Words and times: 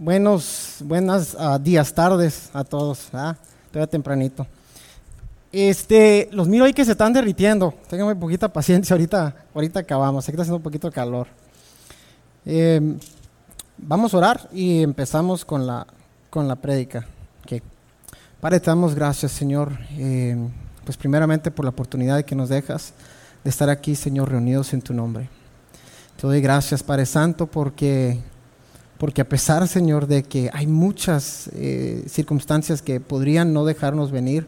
buenos, 0.00 0.76
buenas 0.80 1.36
ah, 1.38 1.58
días, 1.58 1.92
tardes 1.92 2.48
a 2.54 2.64
todos, 2.64 3.10
todavía 3.10 3.86
tempranito. 3.86 4.46
Este, 5.52 6.28
los 6.32 6.48
miro 6.48 6.64
ahí 6.64 6.72
que 6.72 6.84
se 6.86 6.92
están 6.92 7.12
derritiendo. 7.12 7.74
Tengan 7.88 8.18
poquita 8.18 8.50
paciencia, 8.50 8.94
ahorita, 8.94 9.34
ahorita 9.54 9.80
acabamos. 9.80 10.24
Aquí 10.24 10.32
está 10.32 10.42
haciendo 10.42 10.56
un 10.56 10.62
poquito 10.62 10.88
de 10.88 10.94
calor. 10.94 11.26
Em, 12.46 12.98
vamos 13.76 14.14
a 14.14 14.16
orar 14.16 14.48
y 14.52 14.82
empezamos 14.82 15.44
con 15.44 15.66
la, 15.66 15.86
con 16.30 16.48
la 16.48 16.56
prédica. 16.56 17.06
Okay. 17.44 17.60
Padre, 18.40 18.58
te 18.60 18.66
damos 18.66 18.94
gracias, 18.94 19.32
Señor. 19.32 19.78
Em, 19.98 20.48
pues 20.84 20.96
primeramente 20.96 21.50
por 21.50 21.66
la 21.66 21.70
oportunidad 21.70 22.24
que 22.24 22.34
nos 22.34 22.48
dejas 22.48 22.94
de 23.44 23.50
estar 23.50 23.68
aquí, 23.68 23.94
Señor, 23.94 24.30
reunidos 24.30 24.72
en 24.72 24.80
tu 24.80 24.94
nombre. 24.94 25.28
Te 26.18 26.26
doy 26.26 26.40
gracias, 26.40 26.82
Padre 26.82 27.04
Santo, 27.04 27.46
porque, 27.46 28.18
porque 29.00 29.22
a 29.22 29.28
pesar, 29.28 29.66
Señor, 29.66 30.06
de 30.06 30.24
que 30.24 30.50
hay 30.52 30.66
muchas 30.66 31.48
eh, 31.54 32.04
circunstancias 32.06 32.82
que 32.82 33.00
podrían 33.00 33.54
no 33.54 33.64
dejarnos 33.64 34.10
venir, 34.10 34.46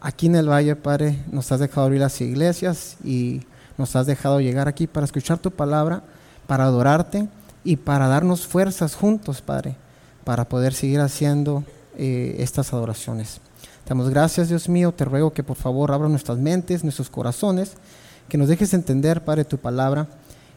aquí 0.00 0.26
en 0.26 0.36
el 0.36 0.48
Valle, 0.48 0.76
Padre, 0.76 1.18
nos 1.32 1.50
has 1.50 1.58
dejado 1.58 1.86
abrir 1.86 2.00
las 2.00 2.20
iglesias 2.20 2.96
y 3.02 3.42
nos 3.76 3.96
has 3.96 4.06
dejado 4.06 4.40
llegar 4.40 4.68
aquí 4.68 4.86
para 4.86 5.04
escuchar 5.04 5.38
tu 5.40 5.50
palabra, 5.50 6.04
para 6.46 6.62
adorarte 6.62 7.28
y 7.64 7.74
para 7.74 8.06
darnos 8.06 8.46
fuerzas 8.46 8.94
juntos, 8.94 9.42
Padre, 9.42 9.74
para 10.22 10.48
poder 10.48 10.74
seguir 10.74 11.00
haciendo 11.00 11.64
eh, 11.98 12.36
estas 12.38 12.72
adoraciones. 12.72 13.40
Damos 13.88 14.10
gracias, 14.10 14.48
Dios 14.48 14.68
mío. 14.68 14.92
Te 14.92 15.04
ruego 15.04 15.32
que 15.32 15.42
por 15.42 15.56
favor 15.56 15.90
abra 15.90 16.08
nuestras 16.08 16.38
mentes, 16.38 16.84
nuestros 16.84 17.10
corazones, 17.10 17.72
que 18.28 18.38
nos 18.38 18.46
dejes 18.46 18.74
entender, 18.74 19.24
Padre, 19.24 19.44
tu 19.44 19.58
palabra 19.58 20.06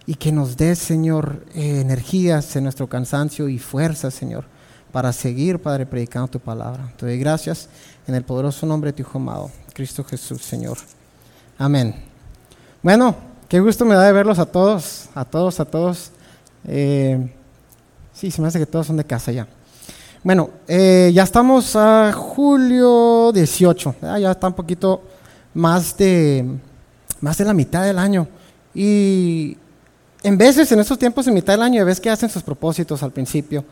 y 0.07 0.15
que 0.15 0.31
nos 0.31 0.55
des, 0.57 0.77
Señor, 0.77 1.45
eh, 1.55 1.81
energías 1.81 2.55
en 2.55 2.63
nuestro 2.63 2.87
cansancio 2.87 3.49
y 3.49 3.57
fuerzas, 3.57 4.13
Señor, 4.13 4.45
para 4.91 5.11
seguir, 5.11 5.59
Padre, 5.59 5.85
predicando 5.85 6.27
tu 6.27 6.39
palabra. 6.39 6.93
Te 6.97 7.05
doy 7.05 7.17
gracias 7.17 7.69
en 8.07 8.15
el 8.15 8.23
poderoso 8.23 8.65
nombre 8.65 8.91
de 8.91 8.97
tu 8.97 9.01
Hijo 9.01 9.17
amado, 9.17 9.51
Cristo 9.73 10.03
Jesús, 10.03 10.41
Señor. 10.43 10.77
Amén. 11.57 11.95
Bueno, 12.83 13.15
qué 13.49 13.59
gusto 13.59 13.83
me 13.83 13.95
da 13.95 14.03
de 14.03 14.11
verlos 14.11 14.37
a 14.37 14.45
todos, 14.45 15.09
a 15.15 15.25
todos, 15.25 15.59
a 15.59 15.65
todos. 15.65 16.11
Eh, 16.67 17.33
sí, 18.13 18.29
se 18.29 18.41
me 18.41 18.47
hace 18.47 18.59
que 18.59 18.65
todos 18.65 18.87
son 18.87 18.97
de 18.97 19.03
casa 19.03 19.31
ya. 19.31 19.47
Bueno, 20.23 20.49
eh, 20.67 21.11
ya 21.13 21.23
estamos 21.23 21.75
a 21.75 22.11
julio 22.11 23.31
18, 23.31 23.95
ya 24.19 24.31
está 24.31 24.47
un 24.47 24.53
poquito 24.53 25.03
más 25.53 25.95
de, 25.97 26.57
más 27.21 27.37
de 27.37 27.45
la 27.45 27.53
mitad 27.53 27.83
del 27.83 27.99
año. 27.99 28.27
Y 28.73 29.57
en 30.25 30.39
veces 30.39 30.71
en 30.71 30.79
estos 30.79 30.97
tiempos, 30.97 31.27
en 31.27 31.35
mitad 31.35 31.53
del 31.53 31.61
año, 31.61 31.85
ves 31.85 31.99
que 31.99 32.09
hacen 32.09 32.31
sus 32.31 32.41
propósitos 32.41 33.03
al 33.03 33.11
principio. 33.11 33.63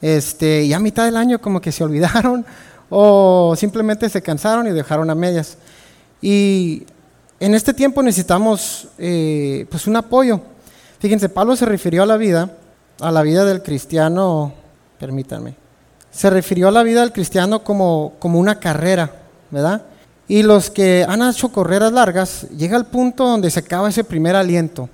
Este, 0.00 0.62
y 0.62 0.72
a 0.72 0.78
mitad 0.78 1.04
del 1.04 1.18
año 1.18 1.38
como 1.38 1.60
que 1.60 1.70
se 1.70 1.84
olvidaron 1.84 2.46
o 2.88 3.54
simplemente 3.58 4.08
se 4.08 4.22
cansaron 4.22 4.66
y 4.66 4.70
dejaron 4.70 5.10
a 5.10 5.14
medias. 5.14 5.58
Y 6.22 6.84
en 7.38 7.54
este 7.54 7.74
tiempo 7.74 8.02
necesitamos 8.02 8.88
eh, 8.96 9.66
pues 9.68 9.86
un 9.86 9.96
apoyo. 9.96 10.40
Fíjense, 10.98 11.28
Pablo 11.28 11.54
se 11.56 11.66
refirió 11.66 12.04
a 12.04 12.06
la 12.06 12.16
vida, 12.16 12.52
a 13.00 13.12
la 13.12 13.20
vida 13.20 13.44
del 13.44 13.62
cristiano, 13.62 14.54
permítanme, 14.98 15.56
se 16.10 16.30
refirió 16.30 16.68
a 16.68 16.72
la 16.72 16.84
vida 16.84 17.02
del 17.02 17.12
cristiano 17.12 17.62
como, 17.62 18.14
como 18.18 18.38
una 18.38 18.58
carrera, 18.58 19.12
¿verdad? 19.50 19.82
Y 20.26 20.42
los 20.42 20.70
que 20.70 21.04
han 21.06 21.20
hecho 21.28 21.52
carreras 21.52 21.92
largas, 21.92 22.48
llega 22.48 22.78
el 22.78 22.86
punto 22.86 23.26
donde 23.26 23.50
se 23.50 23.60
acaba 23.60 23.90
ese 23.90 24.04
primer 24.04 24.34
aliento 24.34 24.88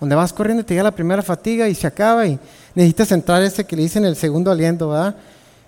donde 0.00 0.16
vas 0.16 0.32
corriendo 0.32 0.64
te 0.64 0.72
llega 0.72 0.84
la 0.84 0.90
primera 0.90 1.22
fatiga 1.22 1.68
y 1.68 1.74
se 1.74 1.86
acaba 1.86 2.26
y 2.26 2.38
necesitas 2.74 3.12
entrar 3.12 3.42
ese 3.42 3.64
que 3.64 3.76
le 3.76 3.82
dicen 3.82 4.04
el 4.06 4.16
segundo 4.16 4.50
aliento, 4.50 4.88
¿verdad? 4.88 5.14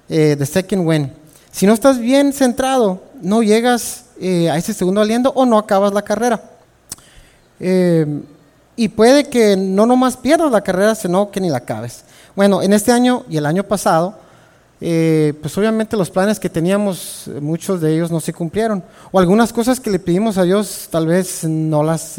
Eh, 0.08 0.36
the 0.38 0.46
second 0.46 0.86
wind. 0.88 1.10
Si 1.50 1.66
no 1.66 1.74
estás 1.74 1.98
bien 1.98 2.32
centrado, 2.32 3.02
no 3.20 3.42
llegas 3.42 4.06
eh, 4.18 4.50
a 4.50 4.56
ese 4.56 4.72
segundo 4.72 5.02
aliento 5.02 5.30
o 5.34 5.44
no 5.44 5.58
acabas 5.58 5.92
la 5.92 6.02
carrera. 6.02 6.42
Eh, 7.60 8.22
y 8.74 8.88
puede 8.88 9.24
que 9.24 9.54
no 9.54 9.84
nomás 9.84 10.16
pierdas 10.16 10.50
la 10.50 10.62
carrera, 10.62 10.94
sino 10.94 11.30
que 11.30 11.40
ni 11.40 11.50
la 11.50 11.58
acabes. 11.58 12.04
Bueno, 12.34 12.62
en 12.62 12.72
este 12.72 12.90
año 12.90 13.24
y 13.28 13.36
el 13.36 13.44
año 13.44 13.64
pasado, 13.64 14.18
pues 14.80 15.56
obviamente 15.58 15.96
los 15.96 16.10
planes 16.10 16.40
que 16.40 16.48
teníamos, 16.48 17.30
muchos 17.40 17.82
de 17.82 17.94
ellos 17.94 18.10
no 18.10 18.18
se 18.18 18.32
cumplieron. 18.32 18.82
O 19.12 19.18
algunas 19.18 19.52
cosas 19.52 19.78
que 19.78 19.90
le 19.90 19.98
pedimos 19.98 20.38
a 20.38 20.44
Dios 20.44 20.88
tal 20.90 21.06
vez 21.06 21.44
no 21.44 21.82
las 21.82 22.18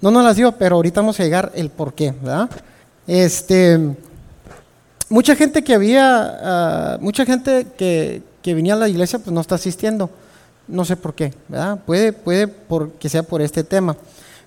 no 0.00 0.10
nos 0.10 0.24
las 0.24 0.36
dio, 0.36 0.52
pero 0.52 0.76
ahorita 0.76 1.00
vamos 1.00 1.20
a 1.20 1.24
llegar 1.24 1.52
el 1.54 1.70
por 1.70 1.94
qué, 1.94 2.12
¿verdad? 2.22 2.48
Este, 3.06 3.78
mucha 5.08 5.36
gente 5.36 5.62
que 5.62 5.74
había, 5.74 6.38
ah, 6.42 6.98
mucha 7.00 7.26
gente 7.26 7.66
que, 7.76 8.22
que 8.42 8.54
venía 8.54 8.74
a 8.74 8.76
la 8.76 8.88
iglesia, 8.88 9.18
pues 9.18 9.32
no 9.32 9.40
está 9.40 9.56
asistiendo. 9.56 10.10
No 10.68 10.84
sé 10.84 10.96
por 10.96 11.14
qué, 11.14 11.34
¿verdad? 11.48 11.78
Puede, 11.84 12.12
puede 12.12 12.46
por, 12.46 12.92
que 12.92 13.08
sea 13.08 13.22
por 13.22 13.42
este 13.42 13.64
tema. 13.64 13.96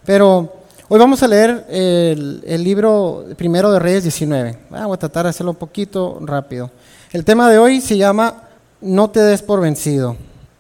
Pero 0.06 0.54
hoy 0.88 1.00
vamos 1.00 1.22
a 1.22 1.28
leer 1.28 1.66
el, 1.70 2.64
libro 2.64 3.26
primero 3.38 3.72
de 3.72 3.80
Reyes 3.80 4.04
19. 4.04 4.58
Ah, 4.72 4.86
voy 4.86 4.96
a 4.96 5.00
tratar 5.00 5.26
de 5.26 5.32
hacerlo 5.32 5.52
un 5.52 5.58
poquito 5.58 6.20
rápido. 6.22 6.72
El 7.12 7.26
tema 7.26 7.50
de 7.50 7.60
hoy 7.60 7.82
se 7.82 7.98
llama 7.98 8.44
No 8.82 9.10
te 9.10 9.20
des 9.20 9.42
por 9.42 9.60
vencido. 9.60 10.16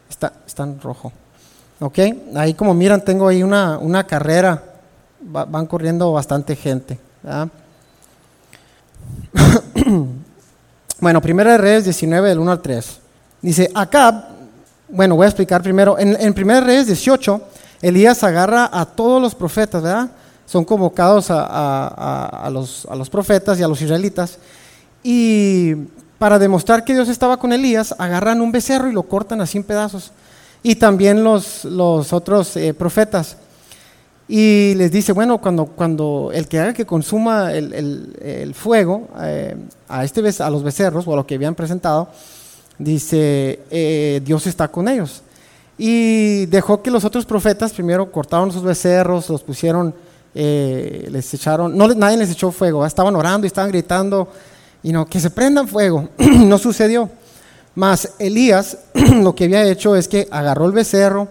Está, 0.09 0.33
está 0.45 0.63
en 0.63 0.79
rojo. 0.81 1.13
¿Ok? 1.79 1.99
Ahí 2.35 2.53
como 2.53 2.73
miran, 2.73 3.03
tengo 3.03 3.27
ahí 3.27 3.41
una, 3.41 3.77
una 3.77 4.05
carrera 4.05 4.72
van 5.23 5.65
corriendo 5.65 6.11
bastante 6.11 6.55
gente. 6.55 6.99
bueno, 10.99 11.21
Primera 11.21 11.53
de 11.53 11.57
Reyes 11.57 11.85
19, 11.85 12.29
del 12.29 12.39
1 12.39 12.51
al 12.51 12.61
3. 12.61 12.99
Dice, 13.41 13.71
acá, 13.73 14.29
bueno, 14.89 15.15
voy 15.15 15.25
a 15.25 15.29
explicar 15.29 15.61
primero. 15.61 15.97
En, 15.97 16.15
en 16.19 16.33
Primera 16.33 16.61
de 16.61 16.67
Reyes 16.67 16.87
18, 16.87 17.41
Elías 17.81 18.23
agarra 18.23 18.69
a 18.71 18.85
todos 18.85 19.21
los 19.21 19.35
profetas, 19.35 19.83
¿verdad? 19.83 20.09
Son 20.45 20.63
convocados 20.63 21.27
a, 21.29 22.49
los, 22.51 22.87
a 22.89 22.95
los 22.95 23.09
profetas 23.09 23.59
y 23.59 23.63
a 23.63 23.67
los 23.67 23.81
israelitas. 23.81 24.37
Y 25.03 25.75
para 26.17 26.39
demostrar 26.39 26.85
que 26.85 26.93
Dios 26.93 27.09
estaba 27.09 27.37
con 27.37 27.51
Elías, 27.51 27.93
agarran 27.97 28.39
un 28.39 28.51
becerro 28.51 28.89
y 28.89 28.93
lo 28.93 29.03
cortan 29.03 29.41
así 29.41 29.57
en 29.57 29.63
pedazos. 29.63 30.11
Y 30.61 30.75
también 30.75 31.23
los, 31.23 31.65
los 31.65 32.13
otros 32.13 32.55
eh, 32.55 32.73
profetas. 32.73 33.35
Y 34.27 34.73
les 34.75 34.91
dice, 34.91 35.11
bueno, 35.11 35.39
cuando, 35.39 35.65
cuando 35.65 36.31
el 36.33 36.47
que 36.47 36.59
haga 36.59 36.73
que 36.73 36.85
consuma 36.85 37.51
el, 37.53 38.53
fuego 38.55 39.09
eh, 39.19 39.55
a, 39.89 40.03
este, 40.03 40.21
a 40.41 40.49
los 40.49 40.63
becerros 40.63 41.05
o 41.07 41.13
a 41.13 41.17
lo 41.17 41.27
que 41.27 41.35
habían 41.35 41.55
presentado, 41.55 42.07
dice, 42.77 43.59
eh, 43.69 44.21
Dios 44.23 44.47
está 44.47 44.69
con 44.69 44.87
ellos. 44.87 45.21
Y 45.77 46.45
dejó 46.45 46.81
que 46.81 46.91
los 46.91 47.03
otros 47.03 47.25
profetas 47.25 47.73
primero 47.73 48.11
cortaron 48.11 48.51
sus 48.51 48.63
becerros, 48.63 49.29
los 49.29 49.43
pusieron, 49.43 49.93
eh, 50.33 51.07
les 51.11 51.33
echaron, 51.33 51.77
no, 51.77 51.87
nadie 51.89 52.17
les 52.17 52.31
echó 52.31 52.51
fuego, 52.51 52.85
estaban 52.85 53.15
orando 53.15 53.45
y 53.45 53.49
estaban 53.49 53.71
gritando, 53.71 54.29
y 54.81 54.93
no, 54.93 55.05
que 55.05 55.19
se 55.19 55.31
prendan 55.31 55.67
fuego. 55.67 56.07
no 56.17 56.57
sucedió. 56.57 57.09
Más 57.75 58.13
Elías 58.19 58.77
lo 58.93 59.35
que 59.35 59.45
había 59.45 59.63
hecho 59.63 59.97
es 59.97 60.07
que 60.07 60.29
agarró 60.31 60.65
el 60.65 60.71
becerro, 60.71 61.27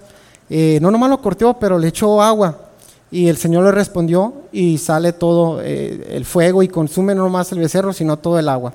no 0.51 0.91
nomás 0.91 1.09
lo 1.09 1.23
cortó, 1.23 1.55
pero 1.59 1.79
le 1.79 1.89
echó 1.89 2.21
agua 2.21 2.72
y 3.13 3.29
el 3.29 3.37
Señor 3.37 3.65
le 3.65 3.73
respondió 3.73 4.33
y 4.53 4.79
sale 4.79 5.13
todo 5.13 5.61
eh, 5.63 6.09
el 6.13 6.25
fuego 6.25 6.63
y 6.63 6.69
consume 6.69 7.15
no 7.15 7.29
más 7.29 7.53
el 7.53 7.59
becerro, 7.59 7.93
sino 7.93 8.17
todo 8.17 8.39
el 8.39 8.49
agua. 8.49 8.73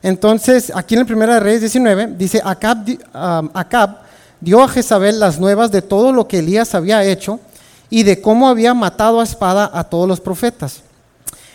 Entonces, 0.00 0.72
aquí 0.72 0.94
en 0.94 1.00
el 1.00 1.06
Primera 1.06 1.34
de 1.34 1.40
Reyes 1.40 1.60
19, 1.62 2.14
dice, 2.16 2.40
Acab, 2.44 2.86
Acab 3.52 3.98
dio 4.40 4.62
a 4.62 4.68
Jezabel 4.68 5.18
las 5.18 5.40
nuevas 5.40 5.72
de 5.72 5.82
todo 5.82 6.12
lo 6.12 6.28
que 6.28 6.38
Elías 6.38 6.76
había 6.76 7.02
hecho 7.02 7.40
y 7.90 8.04
de 8.04 8.20
cómo 8.20 8.48
había 8.48 8.74
matado 8.74 9.20
a 9.20 9.24
espada 9.24 9.68
a 9.74 9.84
todos 9.84 10.06
los 10.06 10.20
profetas. 10.20 10.82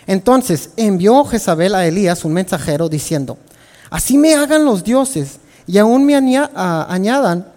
Entonces 0.06 0.72
envió 0.76 1.24
Jezabel 1.24 1.74
a 1.74 1.88
Elías 1.88 2.26
un 2.26 2.34
mensajero 2.34 2.90
diciendo, 2.90 3.38
así 3.90 4.18
me 4.18 4.36
hagan 4.36 4.66
los 4.66 4.84
dioses 4.84 5.40
y 5.66 5.78
aún 5.78 6.06
me 6.06 6.16
añadan, 6.16 7.48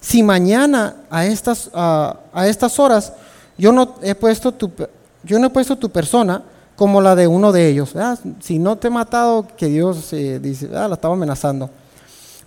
si 0.00 0.22
mañana 0.22 0.94
a 1.10 1.26
estas, 1.26 1.70
a 1.74 2.46
estas 2.46 2.78
horas 2.78 3.12
yo 3.58 3.72
no 3.72 3.96
he 4.02 4.14
puesto 4.14 4.52
tu, 4.52 4.70
yo 5.22 5.38
no 5.38 5.46
he 5.46 5.50
puesto 5.50 5.76
tu 5.76 5.90
persona 5.90 6.42
como 6.76 7.00
la 7.00 7.14
de 7.14 7.26
uno 7.26 7.52
de 7.52 7.68
ellos. 7.68 7.92
Si 8.40 8.58
no 8.58 8.76
te 8.76 8.88
he 8.88 8.90
matado, 8.90 9.46
que 9.56 9.66
Dios 9.66 10.12
eh, 10.12 10.38
dice, 10.40 10.70
ah, 10.74 10.88
la 10.88 10.94
estaba 10.94 11.12
amenazando. 11.12 11.68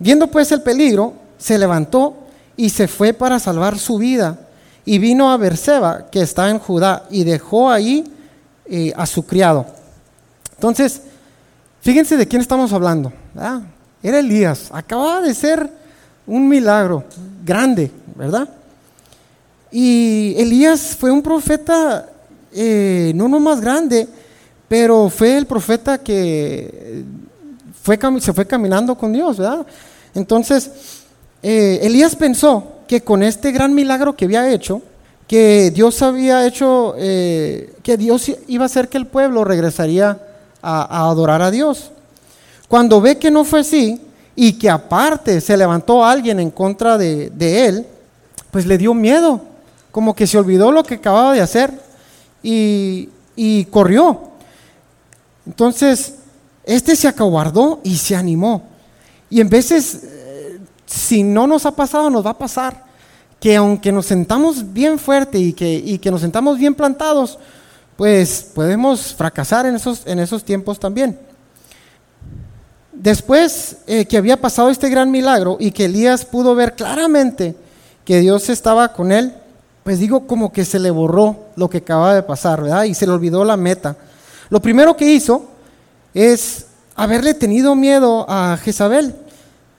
Viendo 0.00 0.26
pues 0.26 0.50
el 0.50 0.62
peligro, 0.62 1.12
se 1.38 1.56
levantó 1.56 2.16
y 2.56 2.70
se 2.70 2.88
fue 2.88 3.12
para 3.12 3.38
salvar 3.38 3.78
su 3.78 3.98
vida. 3.98 4.38
Y 4.84 4.98
vino 4.98 5.30
a 5.30 5.36
Berseba, 5.36 6.06
que 6.10 6.20
está 6.20 6.50
en 6.50 6.58
Judá, 6.58 7.04
y 7.10 7.22
dejó 7.22 7.70
ahí 7.70 8.04
eh, 8.66 8.92
a 8.96 9.06
su 9.06 9.24
criado. 9.24 9.66
Entonces, 10.54 11.02
fíjense 11.80 12.16
de 12.16 12.26
quién 12.26 12.42
estamos 12.42 12.72
hablando. 12.72 13.12
Era 14.02 14.18
Elías. 14.18 14.68
Acababa 14.72 15.20
de 15.20 15.32
ser 15.32 15.70
un 16.26 16.48
milagro 16.48 17.04
grande, 17.44 17.90
¿verdad? 18.16 18.48
Y 19.76 20.36
Elías 20.38 20.96
fue 20.96 21.10
un 21.10 21.20
profeta 21.20 22.08
eh, 22.52 23.10
no 23.16 23.26
no 23.26 23.40
más 23.40 23.60
grande, 23.60 24.06
pero 24.68 25.10
fue 25.10 25.36
el 25.36 25.46
profeta 25.46 25.98
que 25.98 27.02
fue, 27.82 27.98
se 28.20 28.32
fue 28.32 28.46
caminando 28.46 28.94
con 28.94 29.12
Dios, 29.12 29.38
¿verdad? 29.38 29.66
Entonces, 30.14 30.70
eh, 31.42 31.80
Elías 31.82 32.14
pensó 32.14 32.64
que 32.86 33.00
con 33.00 33.24
este 33.24 33.50
gran 33.50 33.74
milagro 33.74 34.14
que 34.14 34.26
había 34.26 34.48
hecho, 34.52 34.80
que 35.26 35.72
Dios 35.72 36.00
había 36.02 36.46
hecho, 36.46 36.94
eh, 36.96 37.74
que 37.82 37.96
Dios 37.96 38.30
iba 38.46 38.62
a 38.62 38.66
hacer 38.66 38.88
que 38.88 38.98
el 38.98 39.08
pueblo 39.08 39.42
regresaría 39.42 40.16
a, 40.62 41.08
adorar 41.10 41.42
a 41.42 41.50
Dios. 41.50 41.90
Cuando 42.68 43.00
ve 43.00 43.18
que 43.18 43.32
no 43.32 43.44
fue 43.44 43.60
así 43.60 44.00
y 44.36 44.52
que 44.52 44.70
aparte 44.70 45.40
se 45.40 45.56
levantó 45.56 46.04
alguien 46.04 46.38
en 46.38 46.50
contra 46.50 46.96
de, 46.96 47.66
él, 47.66 47.86
pues 48.52 48.66
le 48.66 48.78
dio 48.78 48.94
miedo, 48.94 49.40
como 49.94 50.12
que 50.12 50.26
se 50.26 50.36
olvidó 50.36 50.72
lo 50.72 50.82
que 50.82 50.96
acababa 50.96 51.34
de 51.34 51.40
hacer 51.40 51.70
y, 52.42 53.10
y 53.36 53.64
corrió. 53.66 54.22
Entonces, 55.46 56.16
este 56.64 56.96
se 56.96 57.06
acobardó 57.06 57.78
y 57.84 57.94
se 57.94 58.16
animó. 58.16 58.64
Y 59.30 59.40
en 59.40 59.48
veces, 59.48 60.00
eh, 60.02 60.58
si 60.84 61.22
no 61.22 61.46
nos 61.46 61.64
ha 61.64 61.76
pasado, 61.76 62.10
nos 62.10 62.26
va 62.26 62.30
a 62.30 62.38
pasar 62.38 62.82
que 63.38 63.54
aunque 63.54 63.92
nos 63.92 64.06
sentamos 64.06 64.72
bien 64.72 64.98
fuerte 64.98 65.38
y 65.38 65.52
que, 65.52 66.00
que 66.00 66.10
nos 66.10 66.22
sentamos 66.22 66.58
bien 66.58 66.74
plantados, 66.74 67.38
pues 67.96 68.50
podemos 68.52 69.14
fracasar 69.14 69.64
en 69.66 69.76
esos, 69.76 70.04
en 70.06 70.18
esos 70.18 70.42
tiempos 70.42 70.80
también. 70.80 71.16
Después 72.92 73.76
eh, 73.86 74.06
que 74.06 74.16
había 74.16 74.40
pasado 74.40 74.70
este 74.70 74.88
gran 74.88 75.12
milagro 75.12 75.56
y 75.60 75.70
que 75.70 75.84
Elías 75.84 76.24
pudo 76.24 76.56
ver 76.56 76.74
claramente 76.74 77.54
que 78.04 78.18
Dios 78.18 78.48
estaba 78.48 78.92
con 78.92 79.12
él, 79.12 79.32
pues 79.84 79.98
digo 79.98 80.26
como 80.26 80.50
que 80.50 80.64
se 80.64 80.78
le 80.78 80.90
borró 80.90 81.36
lo 81.56 81.68
que 81.68 81.78
acaba 81.78 82.14
de 82.14 82.22
pasar, 82.22 82.62
¿verdad? 82.62 82.84
Y 82.84 82.94
se 82.94 83.06
le 83.06 83.12
olvidó 83.12 83.44
la 83.44 83.58
meta. 83.58 83.94
Lo 84.48 84.60
primero 84.60 84.96
que 84.96 85.12
hizo 85.12 85.44
es 86.14 86.66
haberle 86.96 87.34
tenido 87.34 87.74
miedo 87.74 88.24
a 88.28 88.56
Jezabel 88.56 89.14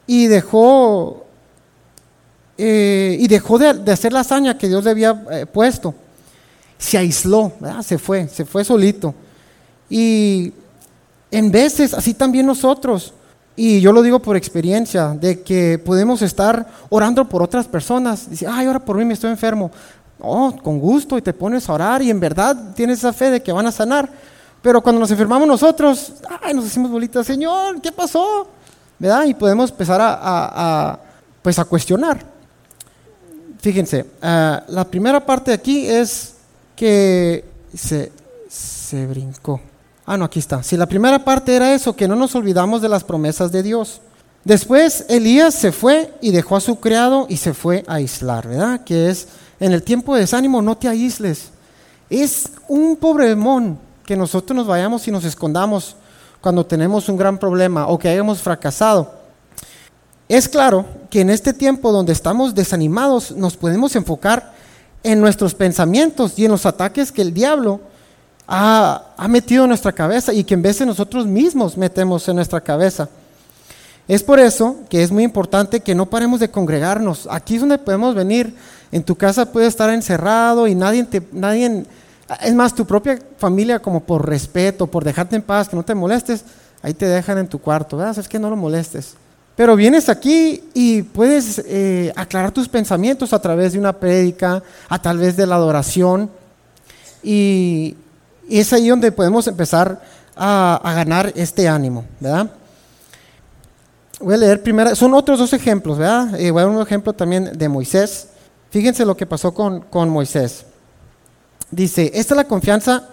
y 0.05 0.27
dejó, 0.27 1.25
eh, 2.57 3.17
y 3.19 3.27
dejó 3.27 3.57
de, 3.57 3.91
hacer 3.91 4.13
la 4.13 4.19
hazaña 4.19 4.57
que 4.59 4.67
Dios 4.67 4.83
le 4.83 4.91
había 4.91 5.23
eh, 5.31 5.45
puesto. 5.47 5.95
Se 6.77 6.99
aisló, 6.99 7.53
se 7.83 7.97
fue, 7.97 8.27
se 8.27 8.45
fue 8.45 8.63
solito. 8.63 9.15
Y 9.89 10.53
en 11.31 11.49
veces, 11.49 11.95
así 11.95 12.13
también 12.13 12.45
nosotros, 12.45 13.11
y 13.55 13.79
yo 13.79 13.91
lo 13.91 14.01
digo 14.01 14.19
por 14.19 14.35
experiencia, 14.35 15.09
de 15.09 15.41
que 15.41 15.79
podemos 15.79 16.21
estar 16.21 16.67
orando 16.89 17.27
por 17.27 17.41
otras 17.41 17.67
personas. 17.67 18.29
Dice, 18.29 18.47
ay, 18.47 18.67
ora 18.67 18.79
por 18.79 18.97
mí, 18.97 19.05
me 19.05 19.13
estoy 19.13 19.31
enfermo. 19.31 19.71
Oh, 20.19 20.55
con 20.63 20.79
gusto, 20.79 21.17
y 21.17 21.21
te 21.21 21.33
pones 21.33 21.69
a 21.69 21.73
orar, 21.73 22.01
y 22.01 22.09
en 22.09 22.19
verdad 22.19 22.73
tienes 22.75 22.99
esa 22.99 23.13
fe 23.13 23.31
de 23.31 23.41
que 23.41 23.51
van 23.51 23.67
a 23.67 23.71
sanar. 23.71 24.09
Pero 24.61 24.81
cuando 24.81 24.99
nos 24.99 25.11
enfermamos 25.11 25.47
nosotros, 25.47 26.13
ay, 26.41 26.53
nos 26.53 26.63
decimos 26.63 26.89
bolitas, 26.89 27.27
Señor, 27.27 27.79
¿qué 27.81 27.91
pasó? 27.91 28.47
¿verdad? 28.99 29.25
Y 29.25 29.33
podemos 29.33 29.71
empezar 29.71 29.99
a, 30.01 30.99
pues 31.41 31.59
a 31.59 31.65
cuestionar. 31.65 32.19
Fíjense, 33.59 34.05
ah, 34.21 34.63
la 34.67 34.85
primera 34.85 35.25
parte 35.25 35.51
aquí 35.51 35.87
es 35.87 36.35
que 36.75 37.43
se, 37.73 38.11
se 38.47 39.05
brincó. 39.07 39.59
Ah, 40.05 40.17
no, 40.17 40.25
aquí 40.25 40.39
está. 40.39 40.61
Si 40.61 40.77
la 40.77 40.85
primera 40.85 41.23
parte 41.23 41.55
era 41.55 41.73
eso, 41.73 41.95
que 41.95 42.07
no 42.07 42.15
nos 42.15 42.35
olvidamos 42.35 42.81
de 42.81 42.89
las 42.89 43.03
promesas 43.03 43.51
de 43.51 43.63
Dios. 43.63 44.01
Después 44.43 45.05
Elías 45.09 45.55
se 45.55 45.71
fue 45.71 46.13
y 46.21 46.31
dejó 46.31 46.55
a 46.55 46.61
su 46.61 46.79
criado 46.79 47.25
y 47.27 47.37
se 47.37 47.55
fue 47.55 47.83
a 47.87 47.95
aislar, 47.95 48.47
¿verdad? 48.47 48.83
Que 48.83 49.09
es, 49.09 49.27
en 49.59 49.71
el 49.71 49.81
tiempo 49.81 50.13
de 50.13 50.21
desánimo 50.21 50.61
no 50.61 50.77
te 50.77 50.87
aísles. 50.87 51.49
Es 52.11 52.49
un 52.67 52.95
pobremón 52.97 53.79
que 54.05 54.15
nosotros 54.15 54.55
nos 54.55 54.67
vayamos 54.67 55.07
y 55.07 55.11
nos 55.11 55.25
escondamos 55.25 55.95
cuando 56.41 56.63
tenemos 56.63 57.09
un 57.09 57.17
gran 57.17 57.39
problema 57.39 57.87
o 57.87 57.97
que 57.97 58.07
hayamos 58.07 58.39
fracasado. 58.39 59.11
Es 60.29 60.47
claro 60.47 60.85
que 61.09 61.21
en 61.21 61.31
este 61.31 61.51
tiempo 61.51 61.91
donde 61.91 62.13
estamos 62.13 62.53
desanimados 62.53 63.31
nos 63.31 63.57
podemos 63.57 63.95
enfocar 63.95 64.53
en 65.01 65.21
nuestros 65.21 65.55
pensamientos 65.55 66.37
y 66.37 66.45
en 66.45 66.51
los 66.51 66.67
ataques 66.67 67.11
que 67.11 67.23
el 67.23 67.33
diablo 67.33 67.79
ha, 68.47 69.27
metido 69.27 69.63
en 69.63 69.69
nuestra 69.69 69.91
cabeza 69.91 70.33
y 70.33 70.43
que 70.43 70.53
en 70.53 70.61
de 70.61 70.85
nosotros 70.85 71.25
mismos 71.25 71.77
metemos 71.77 72.27
en 72.27 72.35
nuestra 72.35 72.61
cabeza. 72.61 73.09
Es 74.07 74.21
por 74.21 74.39
eso 74.39 74.77
que 74.89 75.01
es 75.01 75.11
muy 75.11 75.23
importante 75.23 75.79
que 75.79 75.95
no 75.95 76.05
paremos 76.05 76.39
de 76.39 76.51
congregarnos. 76.51 77.27
Aquí 77.29 77.55
es 77.55 77.61
donde 77.61 77.79
podemos 77.79 78.13
venir. 78.13 78.55
En 78.91 79.03
tu 79.03 79.15
casa 79.15 79.51
puedes 79.51 79.69
estar 79.69 79.89
encerrado 79.89 80.67
y 80.67 80.75
nadie, 80.75 81.03
te, 81.05 81.23
nadie 81.31 81.85
es 82.41 82.53
más, 82.53 82.75
tu 82.75 82.85
propia 82.85 83.19
familia, 83.37 83.79
como 83.79 84.01
por 84.01 84.27
respeto, 84.27 84.87
por 84.87 85.03
dejarte 85.03 85.35
en 85.35 85.41
paz, 85.41 85.67
que 85.67 85.75
no 85.75 85.83
te 85.83 85.95
molestes, 85.95 86.43
ahí 86.83 86.93
te 86.93 87.07
dejan 87.07 87.39
en 87.39 87.47
tu 87.47 87.59
cuarto, 87.59 87.97
¿verdad? 87.97 88.17
Es 88.19 88.27
que 88.27 88.39
no 88.39 88.49
lo 88.49 88.55
molestes. 88.55 89.15
Pero 89.55 89.75
vienes 89.75 90.09
aquí 90.09 90.63
y 90.73 91.01
puedes 91.01 91.63
eh, 91.65 92.11
aclarar 92.15 92.51
tus 92.51 92.67
pensamientos 92.67 93.33
a 93.33 93.41
través 93.41 93.73
de 93.73 93.79
una 93.79 93.93
prédica, 93.93 94.61
a 94.87 95.01
través 95.01 95.35
de 95.37 95.47
la 95.47 95.55
adoración. 95.55 96.29
Y, 97.23 97.95
es 98.49 98.73
ahí 98.73 98.89
donde 98.89 99.11
podemos 99.11 99.47
empezar 99.47 100.01
a, 100.35 100.93
ganar 100.95 101.31
este 101.35 101.67
ánimo, 101.67 102.05
¿verdad? 102.19 102.51
Voy 104.19 104.33
a 104.33 104.37
leer 104.37 104.63
primero, 104.63 104.95
son 104.95 105.13
otros 105.13 105.39
dos 105.39 105.53
ejemplos, 105.53 105.97
¿verdad? 105.97 106.39
Eh, 106.39 106.51
voy 106.51 106.61
a 106.61 106.65
dar 106.65 106.75
un 106.75 106.81
ejemplo 106.81 107.13
también 107.13 107.57
de 107.57 107.69
Moisés. 107.69 108.29
Fíjense 108.69 109.05
lo 109.05 109.15
que 109.15 109.25
pasó 109.25 109.53
con, 109.53 109.81
con 109.81 110.09
Moisés. 110.09 110.65
Dice, 111.71 112.11
esta 112.13 112.33
es 112.33 112.37
la 112.37 112.45
confianza, 112.45 113.09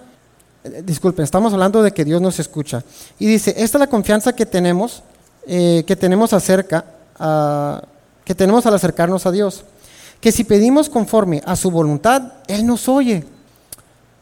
eh, 0.65 0.83
disculpen, 0.85 1.25
estamos 1.25 1.53
hablando 1.53 1.83
de 1.83 1.93
que 1.93 2.05
Dios 2.05 2.21
nos 2.21 2.39
escucha. 2.39 2.85
Y 3.19 3.27
dice, 3.27 3.51
esta 3.51 3.79
es 3.79 3.81
la 3.81 3.87
confianza 3.89 4.35
que 4.35 4.47
tenemos, 4.47 5.03
eh, 5.47 5.85
que 5.87 5.97
tenemos 5.97 6.33
acerca, 6.33 6.85
que 8.25 8.35
tenemos 8.35 8.67
al 8.67 8.75
acercarnos 8.75 9.27
a 9.27 9.31
Dios. 9.31 9.65
Que 10.21 10.33
si 10.33 10.45
pedimos 10.45 10.89
conforme 10.89 11.43
a 11.45 11.57
su 11.57 11.71
voluntad, 11.71 12.35
Él 12.47 12.67
nos 12.67 12.89
oye. 12.89 13.25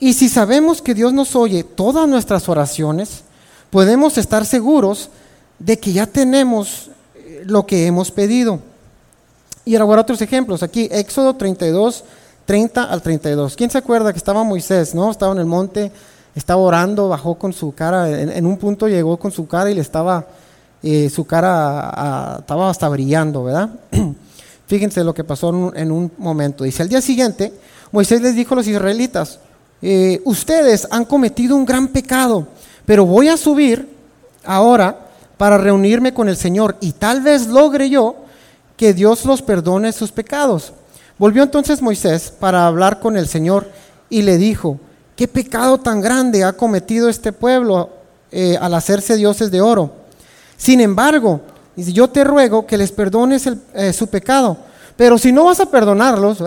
Y 0.00 0.14
si 0.14 0.30
sabemos 0.30 0.80
que 0.80 0.94
Dios 0.94 1.12
nos 1.12 1.36
oye 1.36 1.62
todas 1.62 2.08
nuestras 2.08 2.48
oraciones, 2.48 3.22
podemos 3.68 4.16
estar 4.16 4.46
seguros 4.46 5.10
de 5.58 5.78
que 5.78 5.92
ya 5.92 6.06
tenemos 6.06 6.90
eh, 7.14 7.42
lo 7.44 7.66
que 7.66 7.86
hemos 7.86 8.10
pedido. 8.10 8.60
Y 9.66 9.76
ahora 9.76 10.00
otros 10.00 10.22
ejemplos. 10.22 10.62
Aquí, 10.62 10.88
Éxodo 10.90 11.36
32, 11.36 12.02
30 12.46 12.84
al 12.84 13.02
32. 13.02 13.54
¿Quién 13.54 13.70
se 13.70 13.76
acuerda 13.76 14.12
que 14.12 14.18
estaba 14.18 14.42
Moisés, 14.42 14.94
no? 14.94 15.10
Estaba 15.10 15.32
en 15.32 15.38
el 15.38 15.46
monte, 15.46 15.92
estaba 16.34 16.60
orando, 16.62 17.08
bajó 17.08 17.34
con 17.34 17.52
su 17.52 17.74
cara, 17.74 18.08
en, 18.08 18.46
un 18.46 18.56
punto 18.56 18.88
llegó 18.88 19.18
con 19.18 19.30
su 19.30 19.46
cara 19.46 19.70
y 19.70 19.74
le 19.74 19.82
estaba, 19.82 20.26
eh, 20.82 21.10
su 21.10 21.26
cara 21.26 22.38
estaba 22.40 22.70
hasta 22.70 22.88
brillando, 22.88 23.44
¿verdad? 23.44 23.70
Fíjense 24.66 25.04
lo 25.04 25.12
que 25.12 25.24
pasó 25.24 25.74
en 25.74 25.92
un, 25.92 26.10
momento. 26.16 26.64
Dice, 26.64 26.82
al 26.82 26.88
día 26.88 27.02
siguiente, 27.02 27.52
Moisés 27.92 28.22
les 28.22 28.34
dijo 28.34 28.54
a 28.54 28.56
los 28.56 28.66
israelitas, 28.66 29.40
eh, 29.82 30.20
ustedes 30.24 30.86
han 30.90 31.04
cometido 31.04 31.56
un 31.56 31.64
gran 31.64 31.88
pecado, 31.88 32.46
pero 32.84 33.06
voy 33.06 33.28
a 33.28 33.36
subir 33.36 33.88
ahora 34.44 35.08
para 35.36 35.56
reunirme 35.56 36.12
con 36.12 36.28
el 36.28 36.36
Señor 36.36 36.76
y 36.80 36.92
tal 36.92 37.22
vez 37.22 37.46
logre 37.46 37.88
yo 37.88 38.16
que 38.76 38.92
Dios 38.92 39.24
los 39.24 39.42
perdone 39.42 39.92
sus 39.92 40.12
pecados. 40.12 40.72
Volvió 41.18 41.42
entonces 41.42 41.82
Moisés 41.82 42.32
para 42.38 42.66
hablar 42.66 43.00
con 43.00 43.16
el 43.16 43.26
Señor 43.26 43.70
y 44.08 44.22
le 44.22 44.38
dijo, 44.38 44.78
¿qué 45.16 45.28
pecado 45.28 45.78
tan 45.78 46.00
grande 46.00 46.44
ha 46.44 46.54
cometido 46.54 47.08
este 47.08 47.32
pueblo 47.32 47.90
eh, 48.32 48.56
al 48.60 48.74
hacerse 48.74 49.16
dioses 49.16 49.50
de 49.50 49.60
oro? 49.60 49.92
Sin 50.56 50.80
embargo, 50.80 51.40
yo 51.76 52.08
te 52.08 52.24
ruego 52.24 52.66
que 52.66 52.76
les 52.76 52.92
perdones 52.92 53.48
eh, 53.74 53.92
su 53.92 54.08
pecado, 54.08 54.56
pero 54.96 55.16
si 55.16 55.32
no 55.32 55.44
vas 55.44 55.60
a 55.60 55.66
perdonarlos, 55.66 56.38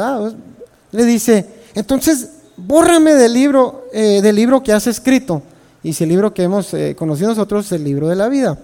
le 0.91 1.05
dice, 1.05 1.47
entonces 1.73 2.29
bórrame 2.57 3.13
del 3.13 3.33
libro, 3.33 3.85
eh, 3.93 4.21
del 4.21 4.35
libro 4.35 4.63
que 4.63 4.73
has 4.73 4.87
escrito. 4.87 5.41
Y 5.81 5.93
si 5.93 6.03
el 6.03 6.09
libro 6.09 6.33
que 6.33 6.43
hemos 6.43 6.73
conocido 6.95 7.29
nosotros 7.29 7.65
es 7.65 7.71
el 7.73 7.83
libro 7.83 8.07
de 8.07 8.15
la 8.15 8.29
vida. 8.29 8.57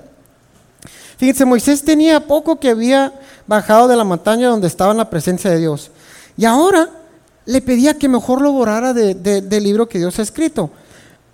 Fíjense, 1.18 1.44
Moisés 1.44 1.84
tenía 1.84 2.26
poco 2.26 2.60
que 2.60 2.70
había 2.70 3.14
bajado 3.46 3.90
de 3.90 3.98
la 3.98 4.06
montaña 4.06 4.48
donde 4.48 4.68
estaba 4.68 4.92
en 4.92 4.98
la 4.98 5.10
presencia 5.10 5.52
de 5.52 5.58
Dios. 5.58 5.92
Y 6.38 6.46
ahora 6.46 6.90
le 7.46 7.62
pedía 7.62 7.96
que 7.96 8.08
mejor 8.08 8.42
lo 8.42 8.54
borrara 8.54 8.94
del 8.94 9.64
libro 9.64 9.90
que 9.90 9.98
Dios 9.98 10.18
ha 10.20 10.22
escrito. 10.22 10.70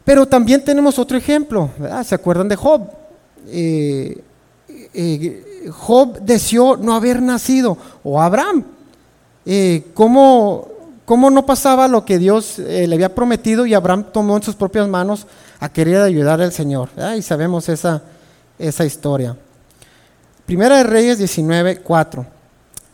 Pero 0.03 0.27
también 0.27 0.63
tenemos 0.63 0.97
otro 0.97 1.17
ejemplo, 1.17 1.69
¿Se 2.03 2.15
acuerdan 2.15 2.47
de 2.47 2.55
Job? 2.55 2.89
Eh, 3.47 4.23
eh, 4.93 5.69
Job 5.71 6.19
deseó 6.21 6.77
no 6.77 6.95
haber 6.95 7.21
nacido, 7.21 7.77
o 8.03 8.21
Abraham. 8.21 8.63
Eh, 9.45 9.83
¿cómo, 11.05 11.29
no 11.29 11.45
pasaba 11.45 11.87
lo 11.87 12.03
que 12.05 12.19
Dios 12.19 12.59
le 12.59 12.93
había 12.93 13.15
prometido 13.15 13.65
y 13.65 13.73
Abraham 13.73 14.05
tomó 14.11 14.35
en 14.37 14.43
sus 14.43 14.55
propias 14.55 14.87
manos 14.87 15.27
a 15.59 15.69
querer 15.69 16.01
ayudar 16.01 16.41
al 16.41 16.51
Señor? 16.51 16.89
Y 17.17 17.21
sabemos 17.21 17.69
esa, 17.69 18.01
esa 18.59 18.85
historia. 18.85 19.37
Primera 20.45 20.77
de 20.77 20.83
Reyes 20.83 21.17
19, 21.17 21.77
4. 21.77 22.25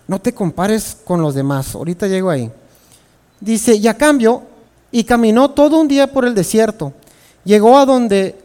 No 0.07 0.19
te 0.19 0.33
compares 0.33 0.97
con 1.03 1.21
los 1.21 1.35
demás. 1.35 1.75
Ahorita 1.75 2.07
llego 2.07 2.29
ahí. 2.29 2.51
Dice, 3.39 3.75
y 3.75 3.87
a 3.87 3.97
cambio, 3.97 4.43
y 4.91 5.03
caminó 5.03 5.51
todo 5.51 5.79
un 5.79 5.87
día 5.87 6.11
por 6.11 6.25
el 6.25 6.35
desierto. 6.35 6.93
Llegó 7.43 7.77
a 7.77 7.85
donde 7.85 8.39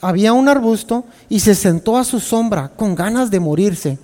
había 0.00 0.32
un 0.32 0.48
arbusto 0.48 1.04
y 1.28 1.40
se 1.40 1.54
sentó 1.54 1.96
a 1.96 2.04
su 2.04 2.20
sombra 2.20 2.70
con 2.76 2.94
ganas 2.94 3.30
de 3.30 3.40
morirse. 3.40 3.98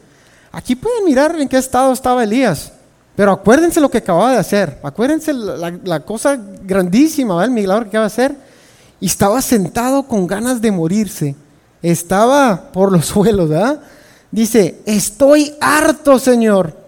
Aquí 0.52 0.74
pueden 0.74 1.04
mirar 1.04 1.38
en 1.38 1.48
qué 1.48 1.58
estado 1.58 1.92
estaba 1.92 2.24
Elías. 2.24 2.72
Pero 3.16 3.32
acuérdense 3.32 3.80
lo 3.80 3.90
que 3.90 3.98
acababa 3.98 4.32
de 4.32 4.38
hacer. 4.38 4.78
Acuérdense 4.82 5.32
la, 5.32 6.00
cosa 6.00 6.38
grandísima, 6.62 7.44
el 7.44 7.50
milagro 7.50 7.84
que 7.84 7.90
acaba 7.90 8.04
de 8.04 8.12
hacer. 8.12 8.36
Y 9.00 9.06
estaba 9.06 9.42
sentado 9.42 10.04
con 10.04 10.26
ganas 10.26 10.60
de 10.60 10.70
morirse. 10.70 11.34
Estaba 11.82 12.70
por 12.72 12.92
los 12.92 13.06
suelos, 13.06 13.48
¿verdad? 13.48 13.80
Dice, 14.30 14.80
estoy 14.86 15.54
harto, 15.60 16.18
Señor. 16.18 16.78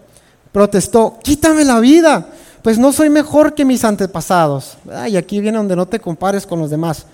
Protestó, 0.53 1.19
quítame 1.23 1.65
la 1.65 1.81
vida, 1.81 2.27
pues 2.63 2.79
no 2.79 2.93
soy 2.93 3.09
mejor 3.09 3.55
que 3.55 3.65
mis 3.65 3.85
antepasados. 3.85 4.77
Y 5.09 5.17
aquí 5.17 5.41
viene 5.41 5.57
donde 5.57 5.75
no 5.75 5.87
te 5.87 5.99
compares 5.99 6.47
con 6.47 6.59
los 6.59 6.71
demás. 6.71 7.07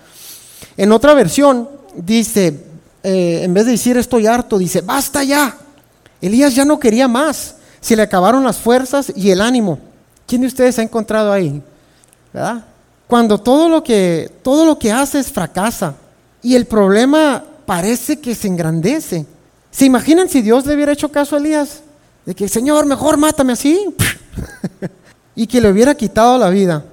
En 0.75 0.91
otra 0.91 1.13
versión 1.13 1.69
dice, 1.95 2.65
eh, 3.01 3.41
en 3.43 3.53
vez 3.53 3.65
de 3.65 3.71
decir 3.71 3.97
estoy 3.97 4.27
harto, 4.27 4.57
dice, 4.57 4.81
basta 4.81 5.23
ya. 5.23 5.55
Elías 6.21 6.53
ya 6.53 6.65
no 6.65 6.79
quería 6.79 7.07
más. 7.07 7.55
Se 7.81 7.95
le 7.95 8.01
acabaron 8.01 8.43
las 8.43 8.57
fuerzas 8.57 9.11
y 9.15 9.31
el 9.31 9.41
ánimo. 9.41 9.79
¿Quién 10.27 10.41
de 10.41 10.47
ustedes 10.47 10.77
ha 10.79 10.83
encontrado 10.83 11.31
ahí? 11.31 11.61
¿Verdad? 12.33 12.65
Cuando 13.07 13.39
todo 13.39 13.69
lo 13.69 13.83
que, 13.83 14.31
todo 14.43 14.65
lo 14.65 14.77
que 14.77 14.91
haces 14.91 15.31
fracasa 15.31 15.95
y 16.43 16.55
el 16.55 16.65
problema 16.65 17.43
parece 17.65 18.19
que 18.19 18.35
se 18.35 18.47
engrandece. 18.47 19.25
¿Se 19.71 19.85
imaginan 19.85 20.29
si 20.29 20.41
Dios 20.41 20.65
le 20.65 20.75
hubiera 20.75 20.91
hecho 20.91 21.09
caso 21.09 21.35
a 21.35 21.39
Elías? 21.39 21.81
De 22.25 22.35
que, 22.35 22.47
Señor, 22.47 22.85
mejor 22.85 23.17
mátame 23.17 23.53
así. 23.53 23.95
y 25.35 25.47
que 25.47 25.61
le 25.61 25.71
hubiera 25.71 25.95
quitado 25.95 26.37
la 26.37 26.49
vida. 26.49 26.83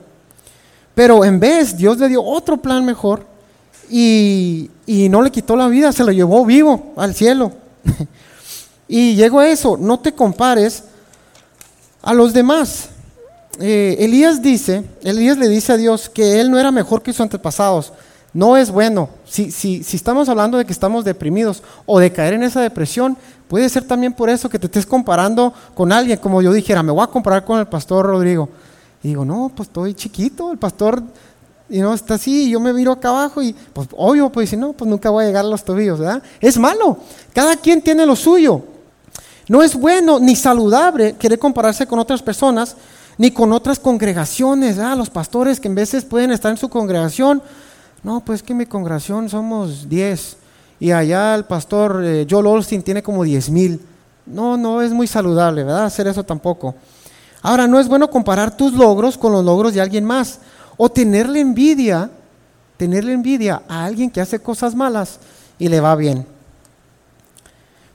Pero 0.94 1.24
en 1.24 1.40
vez, 1.40 1.76
Dios 1.76 1.98
le 1.98 2.08
dio 2.08 2.22
otro 2.22 2.56
plan 2.56 2.84
mejor 2.84 3.26
y, 3.90 4.70
y 4.86 5.08
no 5.08 5.20
le 5.20 5.30
quitó 5.30 5.56
la 5.56 5.68
vida, 5.68 5.92
se 5.92 6.04
lo 6.04 6.12
llevó 6.12 6.44
vivo 6.46 6.94
al 6.96 7.14
cielo. 7.14 7.52
y 8.88 9.14
llegó 9.14 9.40
a 9.40 9.48
eso, 9.48 9.76
no 9.76 9.98
te 9.98 10.12
compares 10.12 10.84
a 12.02 12.14
los 12.14 12.32
demás. 12.32 12.90
Eh, 13.58 13.96
Elías 14.00 14.42
dice, 14.42 14.84
Elías 15.02 15.38
le 15.38 15.48
dice 15.48 15.72
a 15.72 15.76
Dios 15.76 16.08
que 16.08 16.40
él 16.40 16.50
no 16.50 16.58
era 16.58 16.70
mejor 16.70 17.02
que 17.02 17.12
sus 17.12 17.22
antepasados. 17.22 17.92
No 18.32 18.56
es 18.56 18.70
bueno. 18.70 19.08
Si, 19.24 19.50
si, 19.50 19.82
si 19.82 19.96
estamos 19.96 20.28
hablando 20.28 20.58
de 20.58 20.64
que 20.64 20.72
estamos 20.72 21.04
deprimidos 21.04 21.62
o 21.86 21.98
de 21.98 22.12
caer 22.12 22.34
en 22.34 22.42
esa 22.42 22.60
depresión, 22.60 23.16
puede 23.48 23.68
ser 23.68 23.84
también 23.84 24.12
por 24.12 24.28
eso 24.28 24.48
que 24.48 24.58
te 24.58 24.66
estés 24.66 24.86
comparando 24.86 25.52
con 25.74 25.90
alguien, 25.90 26.18
como 26.18 26.42
yo 26.42 26.52
dijera, 26.52 26.82
me 26.82 26.92
voy 26.92 27.02
a 27.02 27.06
comparar 27.06 27.44
con 27.44 27.58
el 27.58 27.66
pastor 27.66 28.06
Rodrigo. 28.06 28.48
Y 29.02 29.08
digo, 29.08 29.24
no, 29.24 29.50
pues 29.54 29.68
estoy 29.68 29.94
chiquito, 29.94 30.52
el 30.52 30.58
pastor 30.58 31.02
no 31.68 31.94
está 31.94 32.14
así, 32.14 32.44
y 32.44 32.50
yo 32.50 32.60
me 32.60 32.72
miro 32.72 32.92
acá 32.92 33.08
abajo 33.08 33.42
y 33.42 33.52
pues 33.72 33.88
obvio, 33.96 34.30
pues 34.30 34.50
si 34.50 34.56
no, 34.56 34.72
pues 34.72 34.88
nunca 34.88 35.10
voy 35.10 35.24
a 35.24 35.26
llegar 35.28 35.44
a 35.44 35.48
los 35.48 35.64
tobillos, 35.64 35.98
¿verdad? 35.98 36.22
Es 36.40 36.58
malo, 36.58 36.98
cada 37.32 37.56
quien 37.56 37.82
tiene 37.82 38.06
lo 38.06 38.14
suyo. 38.14 38.75
No 39.48 39.62
es 39.62 39.74
bueno 39.74 40.18
ni 40.18 40.34
saludable 40.34 41.14
querer 41.14 41.38
compararse 41.38 41.86
con 41.86 41.98
otras 41.98 42.22
personas, 42.22 42.76
ni 43.18 43.30
con 43.30 43.52
otras 43.52 43.78
congregaciones, 43.78 44.76
¿verdad? 44.76 44.96
Los 44.96 45.10
pastores 45.10 45.60
que 45.60 45.68
en 45.68 45.74
veces 45.74 46.04
pueden 46.04 46.32
estar 46.32 46.50
en 46.50 46.58
su 46.58 46.68
congregación, 46.68 47.42
no, 48.02 48.20
pues 48.20 48.42
que 48.42 48.54
mi 48.54 48.66
congregación 48.66 49.28
somos 49.28 49.88
10 49.88 50.36
y 50.78 50.90
allá 50.90 51.34
el 51.34 51.44
pastor 51.44 52.02
eh, 52.04 52.26
Joel 52.28 52.46
Olstein 52.46 52.82
tiene 52.82 53.02
como 53.02 53.24
10 53.24 53.50
mil. 53.50 53.80
No, 54.26 54.56
no 54.56 54.82
es 54.82 54.92
muy 54.92 55.06
saludable, 55.06 55.64
¿verdad? 55.64 55.86
Hacer 55.86 56.06
eso 56.08 56.24
tampoco. 56.24 56.74
Ahora, 57.42 57.66
no 57.66 57.78
es 57.78 57.88
bueno 57.88 58.10
comparar 58.10 58.56
tus 58.56 58.72
logros 58.72 59.16
con 59.16 59.32
los 59.32 59.44
logros 59.44 59.72
de 59.72 59.80
alguien 59.80 60.04
más. 60.04 60.40
O 60.76 60.90
tenerle 60.90 61.40
envidia, 61.40 62.10
tenerle 62.76 63.12
envidia 63.12 63.62
a 63.68 63.84
alguien 63.84 64.10
que 64.10 64.20
hace 64.20 64.40
cosas 64.40 64.74
malas 64.74 65.20
y 65.58 65.68
le 65.68 65.80
va 65.80 65.94
bien. 65.94 66.26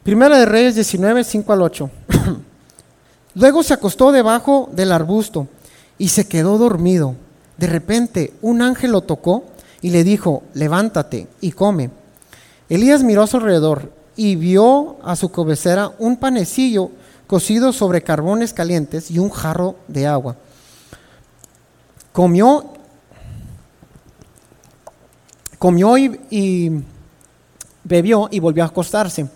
Primera 0.03 0.39
de 0.39 0.48
Reyes 0.48 0.74
19, 0.74 1.24
5 1.24 1.53
al 1.53 1.62
8. 1.62 1.89
Luego 3.36 3.62
se 3.62 3.75
acostó 3.75 4.12
debajo 4.12 4.67
del 4.74 4.91
arbusto 4.91 5.48
y 6.00 6.10
se 6.10 6.27
quedó 6.27 6.58
dormido. 6.58 7.15
De 7.58 7.67
repente 7.67 8.34
un 8.41 8.63
ángel 8.63 8.91
lo 8.91 9.01
tocó 9.01 9.43
y 9.79 9.91
le 9.91 10.03
dijo, 10.03 10.41
levántate 10.55 11.27
y 11.39 11.51
come. 11.51 11.91
Elías 12.67 13.03
miró 13.03 13.22
a 13.22 13.27
su 13.27 13.38
alrededor 13.38 13.91
y 14.15 14.36
vio 14.36 14.98
a 15.03 15.15
su 15.15 15.31
cabecera 15.31 15.91
un 16.00 16.17
panecillo 16.17 16.89
cocido 17.27 17.72
sobre 17.72 18.01
carbones 18.01 18.53
calientes 18.53 19.12
y 19.12 19.20
un 19.20 19.29
jarro 19.29 19.75
de 19.88 20.08
agua. 20.08 20.36
Comió, 22.12 22.65
comió 25.60 25.96
y, 25.98 26.84
bebió 27.84 28.29
y 28.31 28.39
volvió 28.39 28.63
a 28.63 28.67
acostarse. 28.67 29.27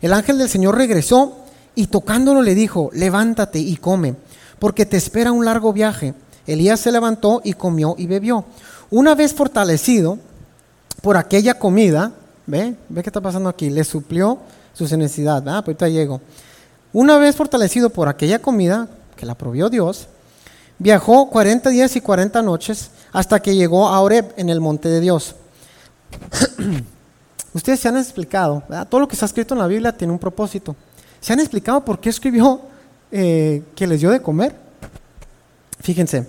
El 0.00 0.12
ángel 0.12 0.38
del 0.38 0.48
Señor 0.48 0.76
regresó 0.76 1.38
y 1.74 1.86
tocándolo 1.88 2.42
le 2.42 2.54
dijo, 2.54 2.90
levántate 2.92 3.58
y 3.58 3.76
come, 3.76 4.14
porque 4.58 4.86
te 4.86 4.96
espera 4.96 5.32
un 5.32 5.44
largo 5.44 5.72
viaje. 5.72 6.14
Elías 6.46 6.80
se 6.80 6.92
levantó 6.92 7.40
y 7.44 7.54
comió 7.54 7.94
y 7.98 8.06
bebió. 8.06 8.44
Una 8.90 9.14
vez 9.14 9.34
fortalecido 9.34 10.18
por 11.02 11.16
aquella 11.16 11.58
comida, 11.58 12.12
¿ve? 12.46 12.76
¿Ve 12.88 13.02
qué 13.02 13.08
está 13.08 13.20
pasando 13.20 13.48
aquí? 13.48 13.70
Le 13.70 13.84
suplió 13.84 14.38
su 14.72 14.84
necesidad, 14.96 15.38
ah, 15.48 15.62
pues 15.64 15.76
ahorita 15.76 15.88
llego. 15.88 16.20
Una 16.92 17.18
vez 17.18 17.34
fortalecido 17.34 17.90
por 17.90 18.08
aquella 18.08 18.40
comida 18.40 18.88
que 19.16 19.26
la 19.26 19.34
provió 19.34 19.68
Dios, 19.68 20.08
Viajó 20.78 21.30
40 21.30 21.70
días 21.70 21.94
y 21.96 22.00
40 22.00 22.42
noches 22.42 22.90
hasta 23.12 23.40
que 23.40 23.54
llegó 23.54 23.88
a 23.88 24.00
Oreb 24.00 24.32
en 24.36 24.48
el 24.48 24.60
monte 24.60 24.88
de 24.88 25.00
Dios. 25.00 25.36
Ustedes 27.54 27.78
se 27.78 27.88
han 27.88 27.96
explicado, 27.96 28.64
todo 28.90 29.00
lo 29.00 29.08
que 29.08 29.14
está 29.14 29.26
escrito 29.26 29.54
en 29.54 29.60
la 29.60 29.68
Biblia 29.68 29.96
tiene 29.96 30.12
un 30.12 30.18
propósito. 30.18 30.74
¿Se 31.20 31.32
han 31.32 31.38
explicado 31.38 31.84
por 31.84 32.00
qué 32.00 32.10
escribió 32.10 32.60
eh, 33.12 33.62
que 33.76 33.86
les 33.86 34.00
dio 34.00 34.10
de 34.10 34.20
comer? 34.20 34.54
Fíjense, 35.80 36.26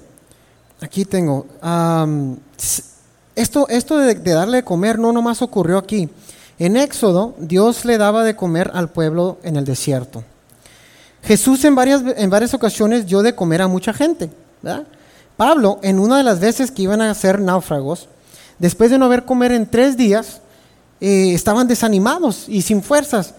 aquí 0.79 1.03
tengo. 1.03 1.47
esto 3.35 3.67
esto 3.67 3.97
de, 3.97 4.15
darle 4.15 4.57
de 4.57 4.63
comer 4.63 4.99
no 4.99 5.11
nomás 5.11 5.41
ocurrió 5.41 5.79
aquí. 5.79 6.09
En 6.59 6.77
Éxodo, 6.77 7.33
Dios 7.39 7.85
le 7.85 7.97
daba 7.97 8.23
de 8.23 8.35
comer 8.35 8.69
al 8.73 8.89
pueblo 8.89 9.39
en 9.41 9.55
el 9.55 9.65
desierto. 9.65 10.23
Jesús 11.23 11.65
en 11.65 11.73
varias, 11.73 12.03
en 12.17 12.29
varias 12.29 12.53
ocasiones 12.53 13.07
dio 13.07 13.23
de 13.23 13.33
comer 13.33 13.63
a 13.63 13.67
mucha 13.67 13.93
gente. 13.93 14.29
Pablo, 15.37 15.79
en 15.81 15.99
una 15.99 16.17
de 16.17 16.23
las 16.23 16.39
veces 16.39 16.69
que 16.69 16.83
iban 16.83 17.01
a 17.01 17.13
ser 17.15 17.41
náufragos, 17.41 18.07
después 18.59 18.91
de 18.91 18.99
no 18.99 19.05
haber 19.05 19.25
comer 19.25 19.51
en 19.51 19.65
tres 19.65 19.97
días, 19.97 20.41
eh, 21.01 21.33
estaban 21.33 21.67
desanimados 21.67 22.45
y 22.47 22.61
sin 22.61 22.81
fuerzas. 22.81 23.33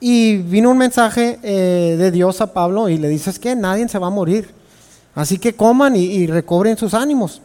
Y 0.00 0.36
vino 0.38 0.70
un 0.70 0.78
mensaje 0.78 1.38
eh, 1.42 1.96
de 1.98 2.10
Dios 2.10 2.40
a 2.40 2.52
Pablo 2.52 2.88
y 2.88 2.98
le 2.98 3.08
dices 3.08 3.38
que 3.38 3.54
nadie 3.54 3.88
se 3.88 3.98
va 3.98 4.08
a 4.08 4.10
morir. 4.10 4.50
Así 5.14 5.38
que 5.38 5.54
coman 5.54 5.94
y, 5.96 6.26
recobren 6.26 6.76
sus 6.76 6.94
ánimos. 6.94 7.40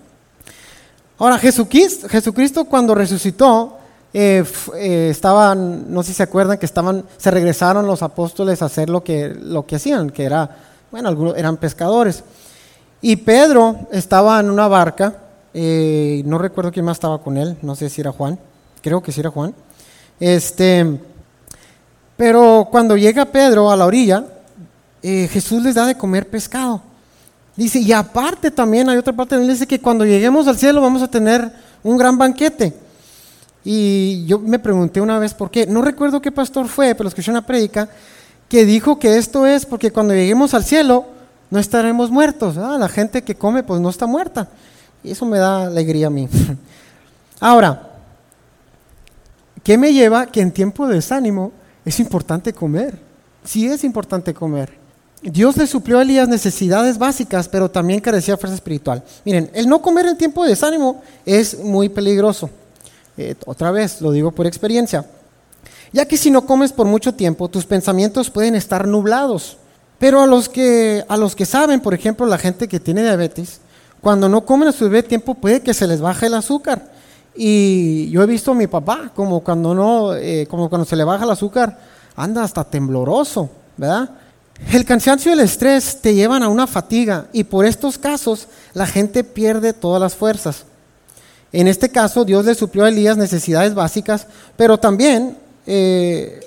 Ahora, 1.18 1.38
Jesucristo, 1.38 2.66
cuando 2.66 2.96
resucitó, 2.96 3.78
eh, 4.14 4.44
estaban, 5.10 5.92
no 5.94 6.02
sé 6.02 6.10
si 6.10 6.16
se 6.16 6.24
acuerdan, 6.24 6.58
que 6.58 6.66
estaban, 6.66 7.04
se 7.18 7.30
regresaron 7.30 7.86
los 7.86 8.02
apóstoles 8.02 8.62
a 8.62 8.66
hacer 8.66 8.90
lo 8.90 9.04
que, 9.04 9.30
lo 9.30 9.66
que 9.66 9.76
hacían, 9.76 10.10
que 10.10 10.24
era, 10.24 10.58
bueno, 10.92 11.10
algunos 11.10 11.38
eran 11.38 11.58
pescadores. 11.58 12.24
Y 13.02 13.18
Pedro 13.18 13.76
estaba 13.92 14.40
en 14.40 14.50
una 14.50 14.68
barca, 14.68 15.16
no 15.54 16.38
recuerdo 16.38 16.72
quién 16.72 16.86
más 16.86 16.98
estaba 16.98 17.22
con 17.22 17.38
él, 17.38 17.58
no 17.62 17.76
sé 17.76 17.90
si 17.90 18.02
era 18.02 18.12
Juan, 18.12 18.40
creo 18.82 19.02
que 19.02 19.12
sí 19.12 19.20
era 19.20 19.30
Juan. 19.30 19.54
Este, 20.20 21.00
pero 22.16 22.68
cuando 22.72 22.98
llega 22.98 23.26
Pedro 23.26 23.70
a 23.72 23.76
la 23.76 23.86
orilla, 23.86 24.26
Jesús 25.02 25.64
les 25.64 25.76
da 25.76 25.86
de 25.86 25.96
comer 25.96 26.28
pescado. 26.30 26.82
Dice, 27.56 27.80
y 27.80 27.92
aparte 27.92 28.52
también 28.52 28.88
hay 28.90 28.98
otra 28.98 29.14
parte 29.14 29.36
donde 29.36 29.54
dice 29.54 29.66
que 29.66 29.82
cuando 29.82 30.06
lleguemos 30.06 30.48
al 30.48 30.58
cielo 30.58 30.80
vamos 30.80 31.02
a 31.02 31.08
tener 31.10 31.52
un 31.84 31.98
gran 31.98 32.18
banquete. 32.18 32.74
Y 33.64 34.26
yo 34.26 34.40
me 34.40 34.60
pregunté 34.60 35.02
una 35.02 35.18
vez 35.20 35.34
por 35.34 35.50
qué. 35.50 35.66
No 35.66 35.82
recuerdo 35.82 36.22
qué 36.22 36.32
pastor 36.32 36.68
fue, 36.68 36.94
pero 36.94 37.10
escuché 37.10 37.32
una 37.32 37.46
prédica 37.46 37.90
que 38.48 38.66
dijo 38.66 39.00
que 39.00 39.18
esto 39.18 39.46
es 39.46 39.66
porque 39.66 39.92
cuando 39.92 40.14
lleguemos 40.14 40.54
al 40.54 40.64
cielo 40.64 41.06
no 41.50 41.60
estaremos 41.60 42.12
muertos. 42.12 42.56
La 42.56 42.88
gente 42.88 43.24
que 43.24 43.36
come 43.36 43.64
pues 43.64 43.82
no 43.82 43.90
está 43.90 44.06
muerta. 44.06 44.48
Y 45.04 45.12
eso 45.12 45.26
me 45.26 45.40
da 45.40 45.66
alegría 45.66 46.08
a 46.08 46.12
mí. 46.12 46.30
Ahora, 47.40 47.97
¿qué 49.68 49.78
me 49.78 49.92
lleva 49.92 50.28
que 50.28 50.40
en 50.40 50.54
tiempo 50.54 50.88
de 50.88 50.96
desánimo 50.96 51.52
es 51.84 52.00
importante 52.00 52.54
comer? 52.54 52.98
Sí 53.44 53.68
es 53.68 53.84
importante 53.84 54.34
comer. 54.34 54.72
Dios 55.22 55.58
le 55.58 55.68
suplió 55.68 56.00
a 56.00 56.04
Elías 56.04 56.30
necesidades 56.30 56.98
básicas, 56.98 57.50
pero 57.50 57.70
también 57.70 58.00
carecía 58.00 58.36
de 58.36 58.40
fuerza 58.40 58.56
espiritual. 58.56 59.04
Miren, 59.26 59.52
el 59.54 59.68
no 59.68 59.82
comer 59.82 60.06
en 60.06 60.18
tiempo 60.18 60.44
de 60.44 60.52
desánimo 60.52 61.02
es 61.26 61.60
muy 61.60 61.90
peligroso. 61.90 62.50
Eh, 63.18 63.36
otra 63.46 63.72
vez, 63.72 64.00
lo 64.00 64.14
digo 64.14 64.32
por 64.32 64.48
experiencia. 64.48 65.06
Ya 65.92 66.06
que 66.06 66.16
si 66.16 66.32
no 66.32 66.46
comes 66.46 66.72
por 66.72 66.88
mucho 66.88 67.14
tiempo, 67.14 67.50
tus 67.50 67.66
pensamientos 67.66 68.30
pueden 68.30 68.56
estar 68.56 68.88
nublados. 68.88 69.58
Pero 70.00 70.22
a 70.22 70.28
los 70.28 70.48
que, 70.48 71.04
a 71.10 71.18
los 71.18 71.36
que 71.36 71.46
saben, 71.46 71.82
por 71.82 71.94
ejemplo, 71.94 72.26
la 72.26 72.38
gente 72.38 72.70
que 72.70 72.80
tiene 72.80 73.04
diabetes, 73.04 73.60
cuando 74.00 74.30
no 74.30 74.46
comen 74.46 74.70
a 74.70 74.72
su 74.72 74.86
bebé 74.86 75.04
tiempo 75.04 75.34
puede 75.34 75.60
que 75.60 75.74
se 75.74 75.88
les 75.88 76.00
baje 76.00 76.28
el 76.28 76.36
azúcar. 76.36 76.96
Y 77.38 78.10
yo 78.10 78.24
he 78.24 78.26
visto 78.26 78.52
a 78.52 78.56
mi 78.56 78.66
papá 78.66 79.12
como 79.16 79.42
cuando 79.42 79.76
no, 79.76 80.16
eh, 80.16 80.48
como 80.50 80.70
cuando 80.70 80.86
se 80.86 80.96
le 80.96 81.04
baja 81.04 81.24
el 81.24 81.30
azúcar, 81.30 81.80
anda 82.16 82.44
hasta 82.44 82.64
tembloroso, 82.64 83.50
¿verdad? 83.78 84.10
El 84.72 84.86
cansancio 84.86 85.32
y 85.32 85.34
el 85.34 85.42
estrés 85.42 86.02
te 86.02 86.16
llevan 86.16 86.42
a 86.42 86.50
una 86.50 86.66
fatiga 86.66 87.28
y 87.32 87.44
por 87.44 87.66
estos 87.66 88.00
casos 88.00 88.48
la 88.74 88.88
gente 88.88 89.24
pierde 89.24 89.72
todas 89.72 90.02
las 90.02 90.16
fuerzas. 90.16 90.66
En 91.52 91.68
este 91.68 91.90
caso 91.90 92.26
Dios 92.26 92.44
le 92.46 92.56
suplió 92.56 92.86
a 92.86 92.90
Elías 92.90 93.18
necesidades 93.18 93.76
básicas, 93.76 94.26
pero 94.56 94.80
también 94.80 95.38
eh, 95.68 96.40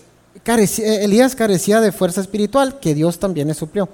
Elías 0.45 1.37
carecía 1.37 1.81
de 1.81 1.93
fuerza 1.93 2.21
espiritual 2.21 2.81
que 2.81 2.95
Dios 2.95 3.19
también 3.21 3.47
le 3.49 3.55
suplió. 3.55 3.89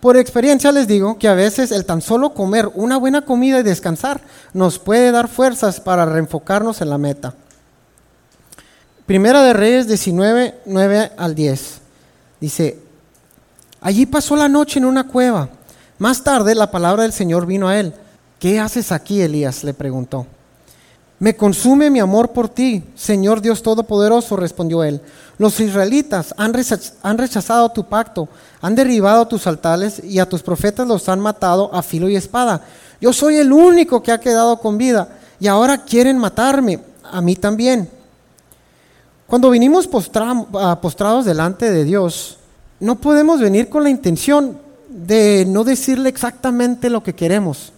Por 0.00 0.16
experiencia 0.16 0.72
les 0.72 0.86
digo 0.86 1.18
que 1.18 1.28
a 1.28 1.34
veces 1.34 1.72
el 1.72 1.84
tan 1.84 2.02
solo 2.02 2.34
comer 2.34 2.70
una 2.74 2.98
buena 2.98 3.22
comida 3.22 3.60
y 3.60 3.62
descansar 3.62 4.20
nos 4.52 4.78
puede 4.78 5.10
dar 5.10 5.28
fuerzas 5.28 5.80
para 5.80 6.04
reenfocarnos 6.04 6.80
en 6.80 6.90
la 6.90 6.98
meta. 6.98 7.34
Primera 9.06 9.42
de 9.42 9.52
Reyes 9.52 9.86
19, 9.86 10.60
9 10.66 11.12
al 11.16 11.34
10. 11.34 11.80
Dice, 12.40 12.78
allí 13.80 14.04
pasó 14.04 14.36
la 14.36 14.48
noche 14.48 14.78
en 14.78 14.84
una 14.84 15.06
cueva. 15.06 15.48
Más 15.98 16.22
tarde 16.22 16.54
la 16.54 16.70
palabra 16.70 17.04
del 17.04 17.12
Señor 17.12 17.46
vino 17.46 17.68
a 17.68 17.78
él. 17.78 17.94
¿Qué 18.38 18.60
haces 18.60 18.92
aquí, 18.92 19.22
Elías? 19.22 19.64
le 19.64 19.72
preguntó. 19.72 20.26
Me 21.18 21.34
consume 21.34 21.88
mi 21.88 21.98
amor 21.98 22.32
por 22.32 22.50
ti, 22.50 22.84
Señor 22.94 23.40
Dios 23.40 23.62
Todopoderoso, 23.62 24.36
respondió 24.36 24.84
él. 24.84 25.00
Los 25.38 25.58
israelitas 25.60 26.34
han 26.36 26.52
rechazado 27.18 27.70
tu 27.70 27.84
pacto, 27.84 28.28
han 28.60 28.74
derribado 28.74 29.26
tus 29.26 29.46
altares 29.46 30.02
y 30.04 30.18
a 30.18 30.28
tus 30.28 30.42
profetas 30.42 30.86
los 30.86 31.08
han 31.08 31.20
matado 31.20 31.74
a 31.74 31.82
filo 31.82 32.08
y 32.08 32.16
espada. 32.16 32.62
Yo 33.00 33.14
soy 33.14 33.36
el 33.36 33.52
único 33.52 34.02
que 34.02 34.12
ha 34.12 34.20
quedado 34.20 34.58
con 34.58 34.76
vida 34.76 35.08
y 35.40 35.46
ahora 35.46 35.84
quieren 35.84 36.18
matarme, 36.18 36.80
a 37.02 37.20
mí 37.22 37.34
también. 37.34 37.88
Cuando 39.26 39.50
vinimos 39.50 39.88
ah, 40.14 40.78
postrados 40.80 41.24
delante 41.24 41.70
de 41.70 41.84
Dios, 41.84 42.38
no 42.78 42.96
podemos 42.96 43.40
venir 43.40 43.70
con 43.70 43.82
la 43.82 43.90
intención 43.90 44.58
de 44.88 45.44
no 45.48 45.64
decirle 45.64 46.10
exactamente 46.10 46.90
lo 46.90 47.02
que 47.02 47.14
queremos. 47.14 47.72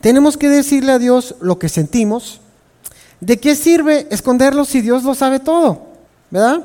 Tenemos 0.00 0.36
que 0.36 0.48
decirle 0.48 0.92
a 0.92 0.98
Dios 0.98 1.34
lo 1.40 1.58
que 1.58 1.68
sentimos. 1.68 2.40
¿De 3.20 3.38
qué 3.38 3.56
sirve 3.56 4.06
esconderlo 4.10 4.64
si 4.64 4.80
Dios 4.80 5.02
lo 5.02 5.14
sabe 5.14 5.40
todo? 5.40 5.88
¿Verdad? 6.30 6.62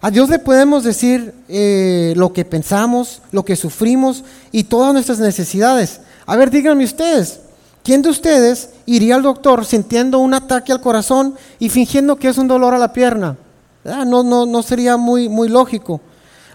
A 0.00 0.10
Dios 0.10 0.28
le 0.28 0.38
podemos 0.38 0.84
decir 0.84 1.34
eh, 1.48 2.14
lo 2.16 2.32
que 2.32 2.44
pensamos, 2.44 3.22
lo 3.32 3.44
que 3.44 3.56
sufrimos 3.56 4.24
y 4.52 4.64
todas 4.64 4.92
nuestras 4.92 5.18
necesidades. 5.18 6.00
A 6.26 6.36
ver, 6.36 6.50
díganme 6.50 6.84
ustedes, 6.84 7.40
¿quién 7.82 8.02
de 8.02 8.10
ustedes 8.10 8.70
iría 8.84 9.14
al 9.14 9.22
doctor 9.22 9.64
sintiendo 9.64 10.18
un 10.18 10.34
ataque 10.34 10.72
al 10.72 10.80
corazón 10.80 11.34
y 11.58 11.68
fingiendo 11.68 12.16
que 12.16 12.28
es 12.28 12.38
un 12.38 12.48
dolor 12.48 12.74
a 12.74 12.78
la 12.78 12.92
pierna? 12.92 13.36
No, 13.84 14.22
no, 14.22 14.46
no 14.46 14.62
sería 14.62 14.96
muy, 14.96 15.28
muy 15.28 15.48
lógico. 15.48 16.00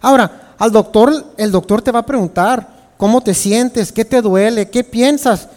Ahora, 0.02 0.54
al 0.58 0.72
doctor, 0.72 1.34
el 1.38 1.52
doctor 1.52 1.82
te 1.82 1.92
va 1.92 2.00
a 2.00 2.06
preguntar 2.06 2.94
cómo 2.98 3.22
te 3.22 3.34
sientes, 3.34 3.92
qué 3.92 4.06
te 4.06 4.22
duele, 4.22 4.70
qué 4.70 4.84
piensas. 4.84 5.48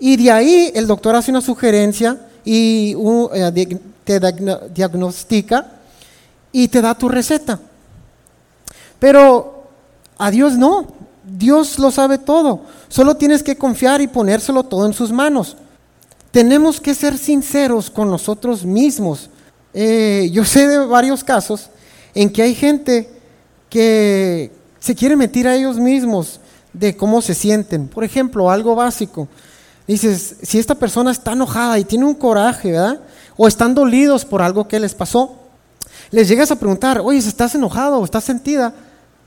Y 0.00 0.16
de 0.16 0.32
ahí 0.32 0.72
el 0.74 0.86
doctor 0.86 1.14
hace 1.14 1.30
una 1.30 1.42
sugerencia 1.42 2.18
y 2.44 2.96
eh, 3.34 3.78
te 4.02 4.18
diagnostica 4.74 5.66
y 6.50 6.68
te 6.68 6.80
da 6.80 6.94
tu 6.96 7.08
receta. 7.08 7.60
Pero 8.98 9.68
a 10.18 10.30
Dios 10.30 10.54
no, 10.54 10.86
Dios 11.24 11.78
lo 11.78 11.90
sabe 11.90 12.18
todo. 12.18 12.62
Solo 12.88 13.16
tienes 13.16 13.42
que 13.42 13.56
confiar 13.56 14.00
y 14.00 14.08
ponérselo 14.08 14.64
todo 14.64 14.86
en 14.86 14.94
sus 14.94 15.12
manos. 15.12 15.56
Tenemos 16.30 16.80
que 16.80 16.94
ser 16.94 17.18
sinceros 17.18 17.90
con 17.90 18.10
nosotros 18.10 18.64
mismos. 18.64 19.30
Eh, 19.74 20.30
yo 20.32 20.44
sé 20.44 20.66
de 20.66 20.78
varios 20.78 21.22
casos 21.22 21.70
en 22.14 22.30
que 22.30 22.42
hay 22.42 22.54
gente 22.54 23.08
que 23.68 24.50
se 24.78 24.94
quiere 24.94 25.14
mentir 25.14 25.46
a 25.46 25.54
ellos 25.54 25.76
mismos 25.76 26.40
de 26.72 26.96
cómo 26.96 27.20
se 27.20 27.34
sienten. 27.34 27.88
Por 27.88 28.04
ejemplo, 28.04 28.50
algo 28.50 28.74
básico. 28.74 29.28
Dices, 29.90 30.36
si 30.42 30.60
esta 30.60 30.76
persona 30.76 31.10
está 31.10 31.32
enojada 31.32 31.76
y 31.76 31.82
tiene 31.82 32.04
un 32.04 32.14
coraje, 32.14 32.70
¿verdad? 32.70 33.00
O 33.36 33.48
están 33.48 33.74
dolidos 33.74 34.24
por 34.24 34.40
algo 34.40 34.68
que 34.68 34.78
les 34.78 34.94
pasó, 34.94 35.34
les 36.12 36.28
llegas 36.28 36.48
a 36.52 36.56
preguntar, 36.56 37.00
oye, 37.00 37.18
¿estás 37.18 37.56
enojado 37.56 37.98
o 37.98 38.04
estás 38.04 38.22
sentida? 38.22 38.72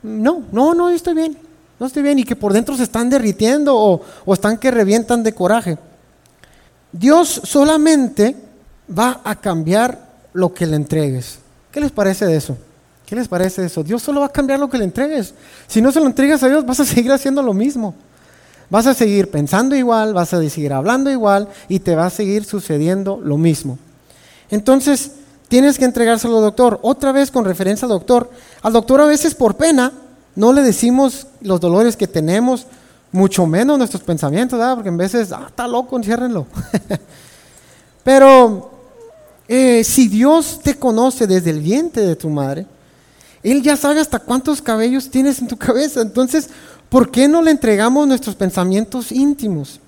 No, 0.02 0.44
no, 0.54 0.74
no, 0.74 0.90
estoy 0.90 1.16
bien, 1.16 1.38
no 1.78 1.86
estoy 1.86 2.02
bien. 2.02 2.18
Y 2.20 2.24
que 2.24 2.38
por 2.38 2.54
dentro 2.54 2.78
se 2.78 2.84
están 2.84 3.10
derritiendo 3.10 3.76
o, 3.76 4.04
o 4.24 4.34
están 4.34 4.58
que 4.58 4.72
revientan 4.72 5.22
de 5.22 5.34
coraje. 5.34 5.78
Dios 6.94 7.42
solamente 7.44 8.38
va 8.88 9.20
a 9.22 9.36
cambiar 9.36 10.14
lo 10.32 10.54
que 10.54 10.66
le 10.66 10.78
entregues. 10.78 11.40
¿Qué 11.74 11.82
les 11.82 11.92
parece 11.92 12.26
de 12.26 12.38
eso? 12.38 12.58
¿Qué 13.06 13.18
les 13.18 13.28
parece 13.28 13.60
de 13.60 13.68
eso? 13.68 13.84
Dios 13.84 14.02
solo 14.02 14.22
va 14.22 14.28
a 14.28 14.32
cambiar 14.32 14.62
lo 14.62 14.70
que 14.70 14.78
le 14.78 14.86
entregues. 14.86 15.34
Si 15.68 15.82
no 15.82 15.92
se 15.92 16.00
lo 16.00 16.06
entregas 16.06 16.42
a 16.42 16.48
Dios, 16.48 16.66
vas 16.66 16.80
a 16.80 16.86
seguir 16.86 17.12
haciendo 17.12 17.44
lo 17.44 17.54
mismo. 17.54 17.96
Vas 18.74 18.88
a 18.88 18.96
seguir 18.96 19.30
pensando 19.30 19.76
igual, 19.76 20.16
vas 20.16 20.34
a 20.34 20.50
seguir 20.50 20.74
hablando 20.74 21.12
igual 21.12 21.48
y 21.70 21.78
te 21.78 21.94
va 21.94 22.08
a 22.08 22.10
seguir 22.10 22.44
sucediendo 22.44 23.22
lo 23.24 23.38
mismo. 23.38 23.78
Entonces, 24.50 25.12
tienes 25.48 25.78
que 25.78 25.86
entregárselo 25.86 26.38
al 26.38 26.46
doctor. 26.46 26.80
Otra 26.82 27.12
vez 27.12 27.30
con 27.30 27.46
referencia 27.46 27.86
al 27.86 27.92
doctor. 27.92 28.32
Al 28.64 28.74
doctor 28.74 29.00
a 29.02 29.06
veces 29.06 29.36
por 29.36 29.58
pena 29.58 29.94
no 30.36 30.52
le 30.54 30.64
decimos 30.64 31.28
los 31.42 31.60
dolores 31.60 31.96
que 31.96 32.08
tenemos, 32.08 32.66
mucho 33.12 33.46
menos 33.46 33.78
nuestros 33.78 34.02
pensamientos, 34.02 34.58
¿verdad? 34.58 34.74
porque 34.74 34.90
en 34.90 34.98
veces, 34.98 35.32
ah, 35.32 35.46
está 35.50 35.68
loco, 35.68 35.96
enciérrenlo. 35.96 36.48
Pero 38.04 38.72
eh, 39.48 39.84
si 39.84 40.08
Dios 40.08 40.62
te 40.64 40.80
conoce 40.80 41.28
desde 41.28 41.52
el 41.52 41.60
vientre 41.60 42.08
de 42.08 42.16
tu 42.16 42.28
madre, 42.28 42.66
Él 43.44 43.62
ya 43.62 43.78
sabe 43.78 44.00
hasta 44.00 44.18
cuántos 44.18 44.64
cabellos 44.64 45.12
tienes 45.12 45.38
en 45.38 45.48
tu 45.48 45.58
cabeza. 45.60 46.02
Entonces, 46.02 46.50
¿Por 46.94 47.10
qué 47.10 47.28
no 47.28 47.42
le 47.42 47.50
entregamos 47.50 48.08
nuestros 48.08 48.36
pensamientos 48.36 49.12
íntimos? 49.12 49.80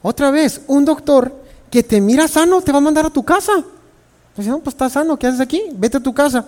Otra 0.00 0.30
vez, 0.30 0.60
un 0.68 0.84
doctor 0.84 1.34
que 1.68 1.82
te 1.82 2.00
mira 2.00 2.28
sano 2.28 2.62
te 2.62 2.70
va 2.70 2.78
a 2.78 2.80
mandar 2.80 3.06
a 3.06 3.10
tu 3.10 3.24
casa. 3.24 3.50
Pues 4.36 4.46
no, 4.46 4.60
pues 4.60 4.74
estás 4.74 4.92
sano, 4.92 5.18
¿qué 5.18 5.26
haces 5.26 5.40
aquí? 5.40 5.60
Vete 5.72 5.96
a 5.96 6.00
tu 6.00 6.14
casa. 6.14 6.46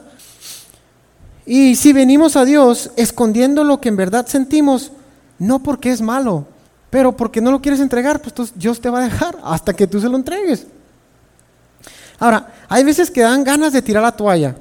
Y 1.45 1.75
si 1.75 1.93
venimos 1.93 2.37
a 2.37 2.45
Dios 2.45 2.93
escondiendo 2.95 3.65
lo 3.65 3.81
que 3.81 3.89
en 3.89 3.97
verdad 3.97 4.29
sentimos, 4.29 4.93
no 5.41 5.59
porque 5.59 5.91
es 5.91 6.01
malo, 6.01 6.47
pero 6.89 7.17
porque 7.17 7.41
no 7.41 7.51
lo 7.51 7.61
quieres 7.61 7.81
entregar, 7.81 8.23
pues 8.23 8.53
Dios 8.55 8.81
te 8.81 8.89
va 8.89 9.01
a 9.01 9.09
dejar 9.09 9.37
hasta 9.43 9.75
que 9.75 9.89
tú 9.89 10.01
se 10.01 10.09
lo 10.09 10.15
entregues. 10.15 10.65
Ahora, 12.21 12.55
hay 12.69 12.85
veces 12.85 13.11
que 13.11 13.23
dan 13.23 13.43
ganas 13.43 13.73
de 13.73 13.83
tirar 13.83 14.05
la 14.05 14.13
toalla. 14.13 14.55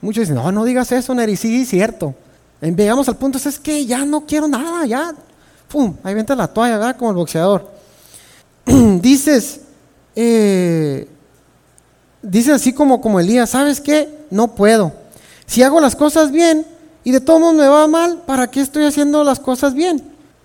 Muchos 0.00 0.20
dicen, 0.20 0.36
no, 0.36 0.52
no 0.52 0.64
digas 0.64 0.92
eso, 0.92 1.12
Neri, 1.16 1.34
sí, 1.34 1.62
es 1.62 1.68
cierto. 1.68 2.14
Llegamos 2.62 3.08
al 3.08 3.16
punto, 3.16 3.38
es 3.38 3.58
que 3.58 3.84
ya 3.84 4.04
no 4.04 4.24
quiero 4.24 4.46
nada, 4.46 4.86
ya. 4.86 5.12
¡Pum! 5.68 5.96
Ahí 6.04 6.14
vente 6.14 6.36
la 6.36 6.46
toalla, 6.46 6.78
¿verdad? 6.78 6.96
Como 6.96 7.10
el 7.10 7.16
boxeador. 7.16 7.68
dices, 9.00 9.60
eh, 10.14 11.08
dices 12.22 12.54
así 12.54 12.72
como, 12.72 13.00
como 13.00 13.18
Elías, 13.18 13.50
¿sabes 13.50 13.80
qué? 13.80 14.08
No 14.30 14.54
puedo. 14.54 14.92
Si 15.44 15.62
hago 15.64 15.80
las 15.80 15.96
cosas 15.96 16.30
bien 16.30 16.64
y 17.02 17.10
de 17.10 17.20
todos 17.20 17.40
modos 17.40 17.56
me 17.56 17.66
va 17.66 17.88
mal, 17.88 18.22
¿para 18.26 18.48
qué 18.48 18.60
estoy 18.60 18.84
haciendo 18.84 19.24
las 19.24 19.40
cosas 19.40 19.74
bien? 19.74 20.00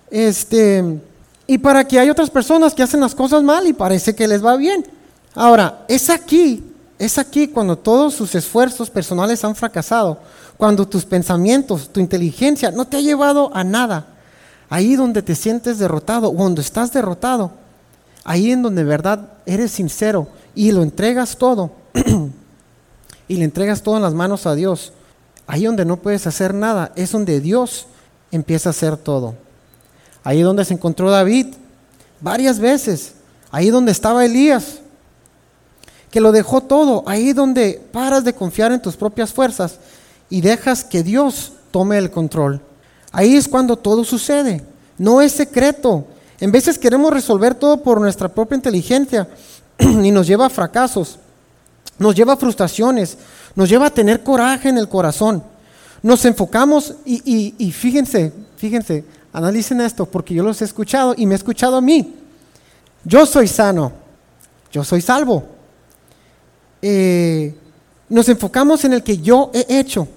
Este, 0.10 1.00
y 1.46 1.60
para 1.60 1.88
que 1.88 2.00
hay 2.00 2.10
otras 2.10 2.32
personas 2.32 2.74
que 2.74 2.82
hacen 2.82 3.00
las 3.00 3.14
cosas 3.14 3.44
mal 3.44 3.68
y 3.68 3.74
parece 3.74 4.16
que 4.16 4.28
les 4.28 4.44
va 4.44 4.58
bien. 4.58 4.84
Ahora, 5.36 5.86
es 5.88 6.10
aquí, 6.10 6.64
es 7.00 7.18
aquí 7.18 7.48
cuando 7.48 7.78
todos 7.78 8.16
sus 8.16 8.34
esfuerzos 8.36 8.90
personales 8.90 9.44
han 9.44 9.56
fracasado 9.56 10.20
cuando 10.58 10.88
tus 10.88 11.06
pensamientos, 11.06 11.90
tu 11.94 12.00
inteligencia 12.00 12.72
no 12.72 12.86
te 12.86 12.98
ha 12.98 13.02
llevado 13.02 13.52
a 13.56 13.64
nada, 13.64 14.08
ahí 14.70 14.96
donde 14.96 15.22
te 15.22 15.36
sientes 15.36 15.78
derrotado, 15.78 16.32
cuando 16.34 16.62
estás 16.62 16.92
derrotado, 16.92 17.52
ahí 18.24 18.52
en 18.52 18.64
donde 18.64 18.84
de 18.84 18.90
verdad 18.90 19.34
eres 19.46 19.72
sincero 19.72 20.28
y 20.56 20.72
lo 20.72 20.82
entregas 20.82 21.38
todo, 21.38 21.72
y 23.28 23.36
le 23.36 23.46
entregas 23.46 23.84
todo 23.84 23.98
en 23.98 24.02
las 24.02 24.16
manos 24.16 24.48
a 24.48 24.56
Dios, 24.56 24.94
ahí 25.46 25.66
donde 25.66 25.86
no 25.86 25.98
puedes 25.98 26.26
hacer 26.26 26.56
nada, 26.56 26.92
es 26.96 27.12
donde 27.12 27.40
Dios 27.40 27.86
empieza 28.32 28.70
a 28.70 28.72
hacer 28.72 28.98
todo. 28.98 29.36
Ahí 30.24 30.42
donde 30.42 30.66
se 30.66 30.74
encontró 30.74 31.10
David 31.10 31.54
varias 32.20 32.60
veces, 32.60 33.14
ahí 33.52 33.70
donde 33.70 33.92
estaba 33.92 34.26
Elías, 34.26 34.80
que 36.12 36.22
lo 36.22 36.32
dejó 36.32 36.62
todo, 36.62 37.04
ahí 37.06 37.34
donde 37.34 37.82
paras 37.92 38.24
de 38.24 38.34
confiar 38.34 38.72
en 38.72 38.82
tus 38.82 38.96
propias 38.96 39.34
fuerzas 39.34 39.80
y 40.30 40.42
dejas 40.42 40.84
que 40.84 41.04
Dios 41.04 41.54
tome 41.72 41.98
el 41.98 42.12
control. 42.12 42.62
Ahí 43.12 43.36
es 43.36 43.48
cuando 43.48 43.78
todo 43.78 44.04
sucede. 44.04 44.64
No 44.98 45.22
es 45.22 45.34
secreto. 45.34 46.06
En 46.40 46.52
veces 46.52 46.78
queremos 46.78 47.12
resolver 47.12 47.56
todo 47.56 47.82
por 47.82 48.00
nuestra 48.00 48.30
propia 48.30 48.56
inteligencia 48.56 49.28
y 49.80 50.12
nos 50.12 50.28
lleva 50.28 50.46
a 50.46 50.50
fracasos, 50.50 51.18
nos 51.98 52.16
lleva 52.16 52.34
a 52.34 52.38
frustraciones, 52.38 53.18
nos 53.56 53.70
lleva 53.70 53.88
a 53.88 53.94
tener 53.94 54.24
coraje 54.24 54.70
en 54.70 54.78
el 54.78 54.88
corazón. 54.88 55.44
Nos 56.04 56.26
enfocamos 56.26 56.94
y, 57.06 57.56
y 57.58 57.72
fíjense, 57.72 58.32
fíjense, 58.56 59.04
analicen 59.34 59.82
esto 59.82 60.06
porque 60.06 60.36
yo 60.36 60.44
los 60.44 60.62
he 60.62 60.66
escuchado 60.66 61.16
y 61.18 61.26
me 61.26 61.34
he 61.34 61.38
escuchado 61.38 61.78
a 61.78 61.82
mí. 61.82 62.16
Yo 63.04 63.26
soy 63.26 63.48
sano. 63.48 63.92
yo 64.72 64.84
soy 64.84 65.02
salvo. 65.02 65.57
Eh, 66.82 67.56
nos 68.10 68.30
enfocamos 68.30 68.84
en 68.86 68.94
el 68.94 69.04
que 69.04 69.18
yo 69.18 69.52
he 69.54 69.80
hecho. 69.80 70.08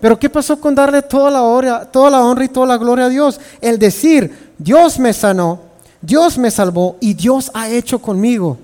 Pero 0.00 0.18
¿qué 0.18 0.28
pasó 0.28 0.58
con 0.60 0.74
darle 0.74 1.02
toda 1.02 1.30
la, 1.30 1.42
honra, 1.42 1.84
toda 1.84 2.10
la 2.10 2.24
honra 2.24 2.44
y 2.44 2.48
toda 2.48 2.66
la 2.66 2.76
gloria 2.76 3.04
a 3.04 3.08
Dios? 3.08 3.38
El 3.60 3.78
decir, 3.78 4.52
Dios 4.58 4.98
me 4.98 5.12
sanó, 5.12 5.60
Dios 6.00 6.38
me 6.38 6.50
salvó 6.50 6.96
y 7.00 7.14
Dios 7.14 7.50
ha 7.54 7.68
hecho 7.68 8.00
conmigo. 8.00 8.58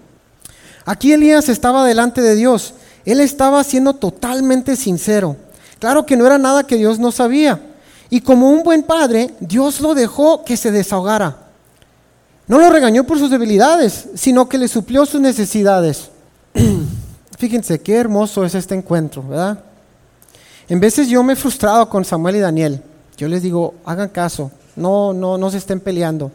Aquí 0.84 1.12
Elías 1.12 1.48
estaba 1.48 1.86
delante 1.86 2.20
de 2.22 2.34
Dios. 2.34 2.74
Él 3.04 3.20
estaba 3.20 3.62
siendo 3.62 3.94
totalmente 3.94 4.74
sincero. 4.74 5.36
Claro 5.78 6.04
que 6.04 6.16
no 6.16 6.26
era 6.26 6.38
nada 6.38 6.64
que 6.64 6.76
Dios 6.76 6.98
no 6.98 7.12
sabía. 7.12 7.60
Y 8.10 8.20
como 8.20 8.50
un 8.50 8.62
buen 8.62 8.82
padre, 8.82 9.30
Dios 9.38 9.80
lo 9.80 9.94
dejó 9.94 10.44
que 10.44 10.56
se 10.56 10.72
desahogara. 10.72 11.36
No 12.48 12.58
lo 12.58 12.70
regañó 12.70 13.04
por 13.04 13.18
sus 13.18 13.30
debilidades, 13.30 14.08
sino 14.14 14.48
que 14.48 14.58
le 14.58 14.66
suplió 14.66 15.06
sus 15.06 15.20
necesidades. 15.20 16.10
Fíjense 17.38 17.80
qué 17.80 17.94
hermoso 17.94 18.44
es 18.44 18.56
este 18.56 18.74
encuentro, 18.74 19.22
¿verdad? 19.22 19.60
En 20.68 20.80
veces 20.80 21.08
yo 21.08 21.22
me 21.22 21.34
he 21.34 21.36
frustrado 21.36 21.88
con 21.88 22.04
Samuel 22.04 22.36
y 22.36 22.40
Daniel. 22.40 22.82
Yo 23.16 23.28
les 23.28 23.42
digo, 23.42 23.74
hagan 23.84 24.08
caso, 24.08 24.50
no, 24.74 25.12
no, 25.12 25.38
no 25.38 25.48
se 25.48 25.58
estén 25.58 25.78
peleando. 25.78 26.32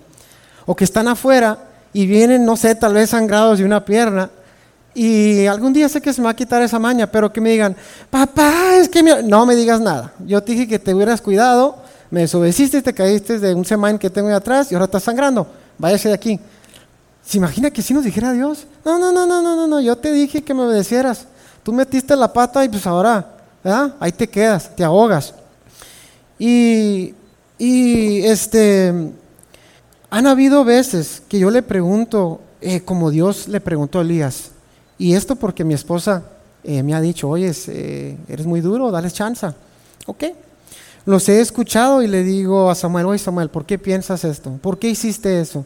O 0.66 0.74
que 0.76 0.86
están 0.86 1.10
afuera 1.10 1.58
y 1.92 2.08
vienen, 2.08 2.46
no 2.46 2.56
sé, 2.56 2.74
tal 2.76 2.94
vez 2.94 3.10
sangrados 3.10 3.60
de 3.60 3.66
una 3.66 3.84
pierna. 3.84 4.30
Y 4.94 5.46
algún 5.46 5.74
día 5.74 5.90
sé 5.90 6.00
que 6.00 6.14
se 6.14 6.22
me 6.22 6.26
va 6.26 6.32
a 6.32 6.36
quitar 6.36 6.62
esa 6.62 6.80
maña, 6.80 7.06
pero 7.06 7.34
que 7.34 7.42
me 7.42 7.52
digan, 7.52 7.76
papá, 8.10 8.78
es 8.78 8.88
que 8.88 9.04
no 9.04 9.46
me 9.46 9.56
digas 9.56 9.82
nada. 9.82 10.14
Yo 10.26 10.42
te 10.42 10.54
dije 10.54 10.70
que 10.70 10.80
te 10.80 10.94
hubieras 10.94 11.20
cuidado, 11.20 11.78
me 12.12 12.22
desobedeciste, 12.22 12.82
te 12.82 12.94
caíste 12.94 13.40
de 13.40 13.54
un 13.54 13.66
semán 13.66 14.00
que 14.00 14.10
tengo 14.10 14.30
ahí 14.30 14.36
atrás 14.36 14.72
y 14.72 14.76
ahora 14.76 14.86
estás 14.86 15.04
sangrando. 15.04 15.48
Váyase 15.78 16.08
de 16.08 16.16
aquí. 16.16 16.40
¿Se 17.26 17.38
imagina 17.38 17.72
que 17.72 17.82
si 17.82 17.94
nos 17.94 18.04
dijera 18.04 18.34
Dios? 18.34 18.66
No, 18.84 19.00
no, 19.00 19.12
no, 19.12 19.26
no, 19.26 19.42
no, 19.42 19.56
no, 19.56 19.68
no, 19.68 19.80
yo 19.80 19.96
te 19.96 20.12
dije 20.12 20.44
que 20.44 20.54
me 20.54 20.64
obedecieras. 20.64 21.26
Tú 21.64 21.72
metiste 21.72 22.16
la 22.16 22.32
pata 22.32 22.64
y 22.66 22.70
pues 22.70 22.86
ahora, 22.86 23.38
¿verdad? 23.64 23.96
Ahí 24.00 24.12
te 24.12 24.28
quedas, 24.28 24.76
te 24.76 24.84
ahogas. 24.84 25.34
Y, 26.38 27.14
y 27.58 28.26
este, 28.26 28.94
han 30.10 30.28
habido 30.28 30.66
veces 30.66 31.24
que 31.30 31.40
yo 31.40 31.50
le 31.50 31.64
pregunto, 31.64 32.42
eh, 32.60 32.82
como 32.82 33.10
Dios 33.10 33.48
le 33.48 33.62
preguntó 33.62 34.00
a 34.00 34.02
Elías, 34.02 34.52
y 34.98 35.14
esto 35.14 35.36
porque 35.36 35.64
mi 35.64 35.74
esposa 35.74 36.24
eh, 36.64 36.84
me 36.84 36.94
ha 36.94 37.02
dicho, 37.02 37.30
oye, 37.30 37.52
eh, 37.68 38.18
eres 38.28 38.46
muy 38.46 38.62
duro, 38.62 38.92
dale 38.92 39.10
chance. 39.10 39.48
Ok. 40.06 40.26
Los 41.06 41.28
he 41.28 41.42
escuchado 41.42 42.02
y 42.02 42.08
le 42.08 42.24
digo 42.24 42.70
a 42.70 42.76
Samuel, 42.76 43.06
oye 43.08 43.20
Samuel, 43.20 43.50
¿por 43.50 43.66
qué 43.66 43.78
piensas 43.78 44.24
esto? 44.24 44.52
¿Por 44.62 44.80
qué 44.80 44.90
hiciste 44.90 45.42
eso? 45.42 45.66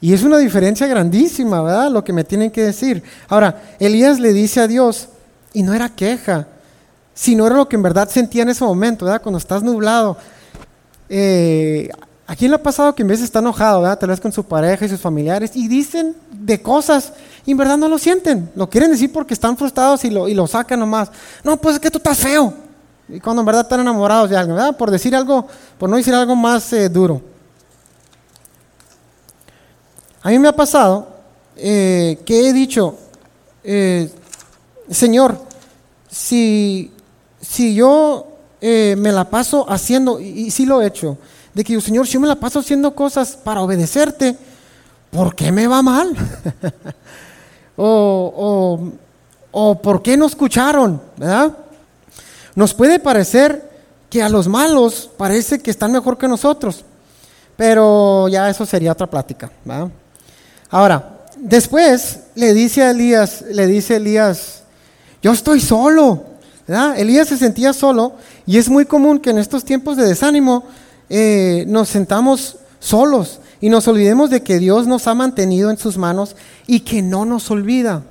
Y 0.00 0.14
es 0.14 0.22
una 0.22 0.38
diferencia 0.38 0.86
grandísima, 0.86 1.62
¿verdad? 1.62 1.90
Lo 1.90 2.02
que 2.02 2.12
me 2.12 2.24
tienen 2.24 2.50
que 2.50 2.62
decir. 2.62 3.02
Ahora, 3.28 3.62
Elías 3.78 4.18
le 4.18 4.32
dice 4.32 4.60
a 4.60 4.66
Dios, 4.66 5.08
y 5.52 5.62
no 5.62 5.74
era 5.74 5.88
queja, 5.88 6.46
sino 7.14 7.46
era 7.46 7.56
lo 7.56 7.68
que 7.68 7.76
en 7.76 7.82
verdad 7.82 8.08
sentía 8.08 8.42
en 8.42 8.48
ese 8.48 8.64
momento, 8.64 9.04
¿verdad? 9.04 9.20
Cuando 9.22 9.38
estás 9.38 9.62
nublado. 9.62 10.16
Eh, 11.08 11.88
¿A 12.26 12.36
quién 12.36 12.52
le 12.52 12.54
ha 12.54 12.62
pasado 12.62 12.94
que 12.94 13.02
en 13.02 13.08
vez 13.08 13.20
está 13.20 13.40
enojado, 13.40 13.82
¿verdad? 13.82 13.98
Tal 13.98 14.10
vez 14.10 14.20
con 14.20 14.30
su 14.30 14.44
pareja 14.44 14.86
y 14.86 14.88
sus 14.88 15.00
familiares, 15.00 15.50
y 15.54 15.66
dicen 15.66 16.14
de 16.30 16.62
cosas, 16.62 17.12
y 17.44 17.50
en 17.50 17.56
verdad 17.56 17.76
no 17.76 17.88
lo 17.88 17.98
sienten. 17.98 18.50
Lo 18.54 18.70
quieren 18.70 18.90
decir 18.92 19.12
porque 19.12 19.34
están 19.34 19.56
frustrados 19.56 20.04
y 20.04 20.10
lo, 20.10 20.28
y 20.28 20.34
lo 20.34 20.46
sacan 20.46 20.78
nomás. 20.78 21.10
No, 21.42 21.56
pues 21.56 21.74
es 21.74 21.80
que 21.80 21.90
tú 21.90 21.98
estás 21.98 22.18
feo. 22.18 22.54
Y 23.08 23.18
cuando 23.18 23.42
en 23.42 23.46
verdad 23.46 23.62
están 23.62 23.80
enamorados 23.80 24.30
de 24.30 24.36
alguien, 24.36 24.56
¿verdad? 24.56 24.76
Por 24.76 24.90
decir 24.90 25.14
algo, 25.16 25.46
por 25.76 25.90
no 25.90 25.96
decir 25.96 26.14
algo 26.14 26.36
más 26.36 26.72
eh, 26.72 26.88
duro. 26.88 27.20
A 30.22 30.28
mí 30.28 30.38
me 30.38 30.48
ha 30.48 30.52
pasado 30.52 31.08
eh, 31.56 32.18
que 32.26 32.48
he 32.48 32.52
dicho, 32.52 32.96
eh, 33.64 34.10
Señor, 34.90 35.38
si, 36.10 36.92
si 37.40 37.74
yo 37.74 38.26
eh, 38.60 38.96
me 38.98 39.12
la 39.12 39.30
paso 39.30 39.64
haciendo, 39.70 40.20
y, 40.20 40.50
sí 40.50 40.66
lo 40.66 40.82
he 40.82 40.86
hecho, 40.86 41.16
de 41.54 41.64
que 41.64 41.80
Señor, 41.80 42.06
si 42.06 42.14
yo 42.14 42.20
me 42.20 42.28
la 42.28 42.36
paso 42.36 42.58
haciendo 42.58 42.94
cosas 42.94 43.36
para 43.36 43.62
obedecerte, 43.62 44.36
¿por 45.10 45.34
qué 45.34 45.50
me 45.50 45.66
va 45.66 45.80
mal? 45.80 46.14
o, 47.76 48.80
o, 49.52 49.82
¿por 49.82 50.02
qué 50.02 50.16
no 50.16 50.26
escucharon? 50.26 51.00
¿Verdad? 51.16 51.56
Nos 52.54 52.74
puede 52.74 52.98
parecer 52.98 53.70
que 54.10 54.22
a 54.22 54.28
los 54.28 54.48
malos 54.48 55.08
parece 55.16 55.60
que 55.60 55.70
están 55.70 55.92
mejor 55.92 56.18
que 56.18 56.28
nosotros, 56.28 56.84
pero 57.56 58.28
ya 58.28 58.50
eso 58.50 58.66
sería 58.66 58.92
otra 58.92 59.06
plática. 59.06 59.50
¿verdad? 59.64 59.90
Ahora, 60.70 61.18
después 61.36 62.20
le 62.36 62.54
dice 62.54 62.82
a 62.82 62.92
Elías, 62.92 63.44
le 63.50 63.66
dice 63.66 63.96
Elías, 63.96 64.62
yo 65.22 65.32
estoy 65.32 65.60
solo. 65.60 66.24
Elías 66.96 67.28
se 67.28 67.36
sentía 67.36 67.72
solo 67.72 68.14
y 68.46 68.58
es 68.58 68.68
muy 68.68 68.86
común 68.86 69.18
que 69.18 69.30
en 69.30 69.38
estos 69.38 69.64
tiempos 69.64 69.96
de 69.96 70.06
desánimo 70.06 70.64
eh, 71.08 71.64
nos 71.66 71.88
sentamos 71.88 72.56
solos 72.78 73.40
y 73.60 73.68
nos 73.68 73.88
olvidemos 73.88 74.30
de 74.30 74.42
que 74.44 74.60
Dios 74.60 74.86
nos 74.86 75.08
ha 75.08 75.14
mantenido 75.14 75.70
en 75.70 75.76
sus 75.76 75.98
manos 75.98 76.36
y 76.68 76.80
que 76.80 77.02
no 77.02 77.24
nos 77.24 77.50
olvida. 77.50 78.04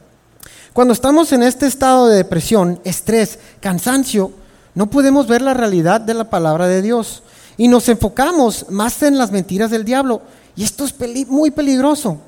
Cuando 0.73 0.93
estamos 0.93 1.31
en 1.31 1.43
este 1.43 1.65
estado 1.65 2.07
de 2.07 2.17
depresión, 2.17 2.81
estrés, 2.83 3.39
cansancio, 3.61 4.31
no 4.75 4.89
podemos 4.89 5.27
ver 5.27 5.41
la 5.41 5.53
realidad 5.53 6.01
de 6.01 6.13
la 6.13 6.29
palabra 6.29 6.67
de 6.67 6.81
Dios 6.81 7.23
y 7.57 7.69
nos 7.69 7.87
enfocamos 7.87 8.65
más 8.69 9.01
en 9.03 9.17
las 9.17 9.31
mentiras 9.31 9.71
del 9.71 9.85
diablo. 9.85 10.21
Y 10.57 10.63
esto 10.63 10.83
es 10.83 10.93
muy 11.29 11.51
peligroso. 11.51 12.19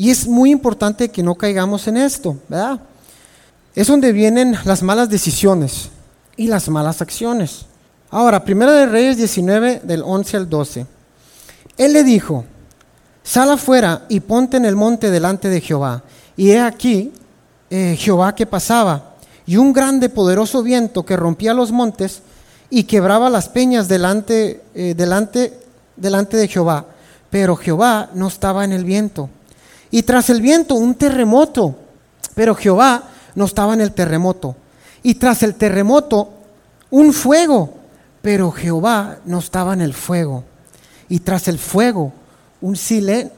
Y 0.00 0.08
es 0.08 0.26
muy 0.26 0.50
importante 0.50 1.10
que 1.10 1.22
no 1.22 1.34
caigamos 1.34 1.86
en 1.86 1.98
esto, 1.98 2.38
¿verdad? 2.48 2.80
Es 3.74 3.86
donde 3.86 4.12
vienen 4.12 4.56
las 4.64 4.82
malas 4.82 5.10
decisiones 5.10 5.90
y 6.38 6.46
las 6.46 6.70
malas 6.70 7.02
acciones. 7.02 7.66
Ahora, 8.10 8.42
Primera 8.42 8.72
de 8.72 8.86
Reyes 8.86 9.18
19, 9.18 9.82
del 9.84 10.02
11 10.02 10.36
al 10.38 10.48
12. 10.48 10.86
Él 11.76 11.92
le 11.92 12.02
dijo, 12.02 12.46
sal 13.22 13.50
afuera 13.50 14.06
y 14.08 14.20
ponte 14.20 14.56
en 14.56 14.64
el 14.64 14.74
monte 14.74 15.10
delante 15.10 15.50
de 15.50 15.60
Jehová. 15.60 16.02
Y 16.34 16.52
he 16.52 16.60
aquí 16.60 17.12
eh, 17.68 17.94
Jehová 17.98 18.34
que 18.34 18.46
pasaba, 18.46 19.16
y 19.44 19.58
un 19.58 19.74
grande 19.74 20.08
poderoso 20.08 20.62
viento 20.62 21.04
que 21.04 21.18
rompía 21.18 21.52
los 21.52 21.72
montes 21.72 22.22
y 22.70 22.84
quebraba 22.84 23.28
las 23.28 23.50
peñas 23.50 23.86
delante, 23.86 24.62
eh, 24.74 24.94
delante, 24.96 25.60
delante 25.94 26.38
de 26.38 26.48
Jehová. 26.48 26.86
Pero 27.28 27.54
Jehová 27.54 28.08
no 28.14 28.28
estaba 28.28 28.64
en 28.64 28.72
el 28.72 28.86
viento. 28.86 29.28
Y 29.90 30.02
tras 30.02 30.30
el 30.30 30.40
viento 30.40 30.74
un 30.74 30.94
terremoto, 30.94 31.76
pero 32.34 32.54
Jehová 32.54 33.04
no 33.34 33.44
estaba 33.44 33.74
en 33.74 33.80
el 33.80 33.92
terremoto. 33.92 34.56
Y 35.02 35.14
tras 35.14 35.42
el 35.42 35.54
terremoto 35.54 36.30
un 36.90 37.12
fuego, 37.12 37.74
pero 38.22 38.50
Jehová 38.50 39.18
no 39.24 39.38
estaba 39.38 39.74
en 39.74 39.80
el 39.80 39.94
fuego. 39.94 40.44
Y 41.08 41.20
tras 41.20 41.48
el 41.48 41.58
fuego 41.58 42.12
un, 42.60 42.76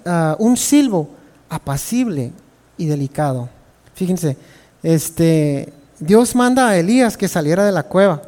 ah, 0.05 0.37
silbo 0.57 1.09
apacible 1.49 2.33
y 2.77 2.87
delicado. 2.87 3.49
Fíjense, 3.95 4.37
este, 4.83 5.73
Dios 5.99 6.35
manda 6.35 6.69
a 6.69 6.77
Elías 6.77 7.17
que 7.17 7.29
saliera 7.29 7.65
de 7.65 7.73
la 7.73 7.85
cueva. 7.85 8.23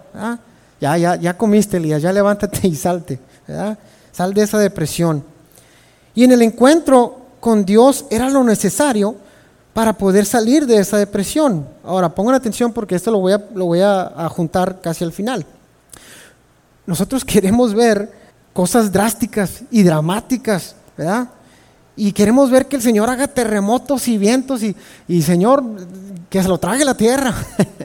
Ya, 0.81 0.97
ya, 0.97 1.17
ya 1.17 1.37
comiste, 1.37 1.79
Elías, 1.79 2.03
ya 2.03 2.13
levántate 2.13 2.69
y 2.69 2.75
salte. 2.75 3.19
Sal 4.13 4.33
de 4.33 4.43
esa 4.43 4.59
depresión. 4.59 5.25
Y 6.15 6.25
en 6.25 6.33
el 6.33 6.43
encuentro 6.43 7.24
con 7.45 7.67
Dios 7.67 8.07
era 8.09 8.31
lo 8.31 8.43
necesario 8.43 9.17
para 9.75 9.93
poder 9.99 10.25
salir 10.25 10.65
de 10.67 10.79
esa 10.79 10.97
depresión. 10.97 11.69
Ahora, 11.85 12.15
pongan 12.15 12.35
atención 12.35 12.73
porque 12.73 12.95
esto 12.95 13.11
lo 13.11 13.19
voy 13.19 13.35
a, 13.35 13.45
lo 13.55 13.67
voy 13.67 13.83
a, 13.83 14.31
juntar 14.31 14.81
casi 14.81 15.05
al 15.05 15.13
final. 15.13 15.45
Nosotros 16.87 17.23
queremos 17.27 17.75
ver 17.75 18.11
cosas 18.55 18.91
drásticas 18.91 19.61
y 19.71 19.83
dramáticas, 19.83 20.75
¿verdad? 20.97 21.29
Y 21.97 22.13
queremos 22.13 22.51
ver 22.51 22.65
que 22.65 22.77
el 22.77 22.83
Señor 22.83 23.11
haga 23.11 23.29
terremotos 23.29 24.09
y 24.09 24.17
vientos 24.17 24.63
y, 24.63 24.75
y 25.07 25.21
Señor, 25.21 25.63
que 26.31 26.43
se 26.43 26.49
lo 26.49 26.57
trague 26.57 26.83
la 26.83 26.97
tierra, 26.97 27.35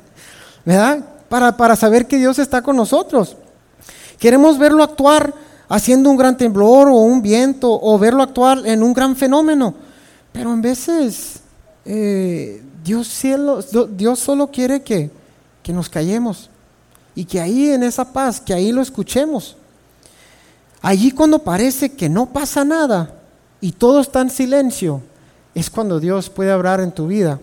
¿verdad? 0.64 1.04
Para, 1.28 1.58
para 1.58 1.76
saber 1.76 2.08
que 2.08 2.16
Dios 2.16 2.40
está 2.40 2.62
con 2.62 2.78
nosotros. 2.78 3.36
Queremos 4.20 4.58
verlo 4.58 4.84
actuar 4.84 5.34
haciendo 5.70 6.10
un 6.10 6.18
gran 6.18 6.36
temblor 6.36 6.90
o 6.90 6.96
un 6.96 7.22
viento 7.22 7.72
o 7.72 7.98
verlo 7.98 8.24
actuar 8.24 8.66
en 8.66 8.84
un 8.84 8.94
gran 8.94 9.16
fenómeno. 9.16 9.76
Pero 10.34 10.52
en 10.52 10.62
veces 10.62 11.40
eh, 11.86 12.62
Dios, 12.84 13.08
cielo, 13.08 13.62
Dios 13.62 14.20
solo 14.20 14.48
quiere 14.52 14.82
que, 14.82 15.12
que 15.64 15.72
nos 15.72 15.88
callemos 15.88 16.50
y 17.16 17.26
que 17.26 17.40
ahí 17.40 17.70
en 17.70 17.84
esa 17.84 18.12
paz, 18.12 18.42
que 18.42 18.54
ahí 18.54 18.72
lo 18.72 18.82
escuchemos. 18.82 19.56
Allí 20.82 21.12
cuando 21.12 21.40
parece 21.40 21.92
que 21.92 22.10
no 22.10 22.28
pasa 22.28 22.66
nada 22.66 23.14
y 23.62 23.72
todo 23.74 24.00
está 24.00 24.22
en 24.22 24.30
silencio, 24.30 25.02
es 25.54 25.70
cuando 25.70 26.00
Dios 26.00 26.30
puede 26.30 26.52
hablar 26.52 26.80
en 26.80 26.92
tu 26.92 27.08
vida. 27.08 27.40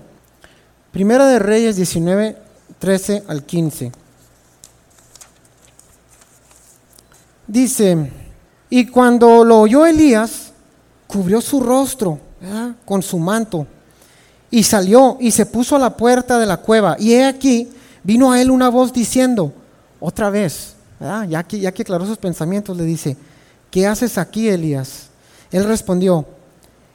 Primera 0.90 1.26
de 1.26 1.38
Reyes 1.38 1.76
19, 1.76 2.36
13 2.78 3.24
al 3.28 3.44
15. 3.44 3.92
Dice, 7.46 8.10
y 8.68 8.86
cuando 8.86 9.44
lo 9.44 9.60
oyó 9.60 9.86
Elías, 9.86 10.52
cubrió 11.06 11.40
su 11.40 11.60
rostro 11.60 12.18
con 12.84 13.02
su 13.02 13.18
manto 13.18 13.66
Y 14.50 14.62
salió 14.62 15.16
y 15.20 15.30
se 15.30 15.46
puso 15.46 15.76
a 15.76 15.78
la 15.78 15.96
puerta 15.96 16.38
de 16.38 16.46
la 16.46 16.56
cueva. 16.58 16.96
Y 16.98 17.14
he 17.14 17.24
aquí, 17.24 17.68
vino 18.02 18.32
a 18.32 18.40
él 18.40 18.50
una 18.50 18.68
voz 18.68 18.92
diciendo, 18.92 19.52
otra 20.00 20.30
vez, 20.30 20.74
ya 21.28 21.42
que, 21.42 21.58
ya 21.58 21.72
que 21.72 21.82
aclaró 21.82 22.06
sus 22.06 22.18
pensamientos, 22.18 22.76
le 22.76 22.84
dice, 22.84 23.16
¿qué 23.70 23.86
haces 23.86 24.18
aquí, 24.18 24.48
Elías? 24.48 25.08
Él 25.50 25.64
respondió, 25.64 26.26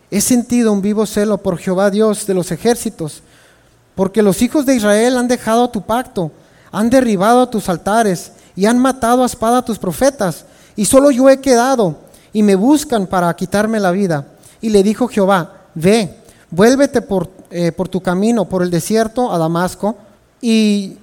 he 0.09 0.21
sentido 0.21 0.73
un 0.73 0.81
vivo 0.81 1.05
celo 1.05 1.37
por 1.37 1.57
Jehová 1.57 1.89
Dios 1.89 2.25
de 2.25 2.33
los 2.33 2.51
ejércitos, 2.51 3.23
porque 3.95 4.21
los 4.21 4.41
hijos 4.41 4.65
de 4.65 4.75
Israel 4.75 5.17
han 5.17 5.27
dejado 5.27 5.69
tu 5.69 5.81
pacto, 5.81 6.31
han 6.71 6.89
derribado 6.89 7.47
tus 7.47 7.69
altares 7.69 8.31
y 8.55 8.65
han 8.65 8.79
matado 8.79 9.23
a 9.23 9.25
espada 9.25 9.59
a 9.59 9.65
tus 9.65 9.77
profetas, 9.77 10.45
y 10.75 10.85
solo 10.85 11.11
yo 11.11 11.29
he 11.29 11.39
quedado, 11.39 11.97
y 12.33 12.43
me 12.43 12.55
buscan 12.55 13.07
para 13.07 13.33
quitarme 13.35 13.79
la 13.79 13.91
vida. 13.91 14.27
Y 14.61 14.69
le 14.69 14.83
dijo 14.83 15.07
Jehová, 15.07 15.67
ve, 15.75 16.15
vuélvete 16.49 17.01
por, 17.01 17.29
eh, 17.49 17.71
tu 17.89 18.01
camino, 18.01 18.45
por 18.47 18.63
el 18.63 18.69
desierto 18.69 19.31
a 19.31 19.37
Damasco, 19.37 19.97
y, 20.41 20.97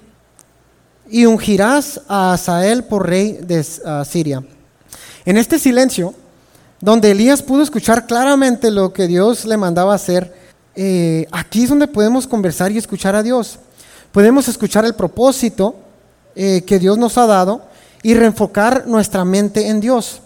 y 1.11 1.27
ungirás 1.27 2.01
a 2.09 2.33
Asael 2.33 2.85
por 2.85 3.09
rey 3.09 3.39
de 3.43 3.63
Siria. 4.05 4.43
En 5.25 5.37
este 5.37 5.59
silencio, 5.59 6.15
donde 6.81 7.11
Elías 7.11 7.43
pudo 7.43 7.63
escuchar 7.63 8.07
claramente 8.07 8.71
lo 8.71 8.93
que 8.93 9.07
Dios 9.07 9.45
le 9.45 9.57
mandaba 9.57 9.95
hacer, 9.95 10.33
eh, 10.75 11.27
aquí 11.33 11.65
es 11.65 11.71
donde 11.71 11.89
podemos 11.89 12.27
conversar 12.27 12.71
y 12.71 12.79
escuchar 12.79 13.17
a 13.17 13.23
Dios. 13.23 13.59
Podemos 14.13 14.49
escuchar 14.49 14.85
el 14.85 14.95
propósito 14.95 15.75
eh, 16.41 16.63
que 16.63 16.79
Dios 16.79 16.97
nos 16.97 17.19
ha 17.19 17.27
dado 17.27 17.63
y 18.01 18.15
reenfocar 18.15 18.87
nuestra 18.87 19.25
mente 19.25 19.67
en 19.67 19.81
Dios. 19.81 20.21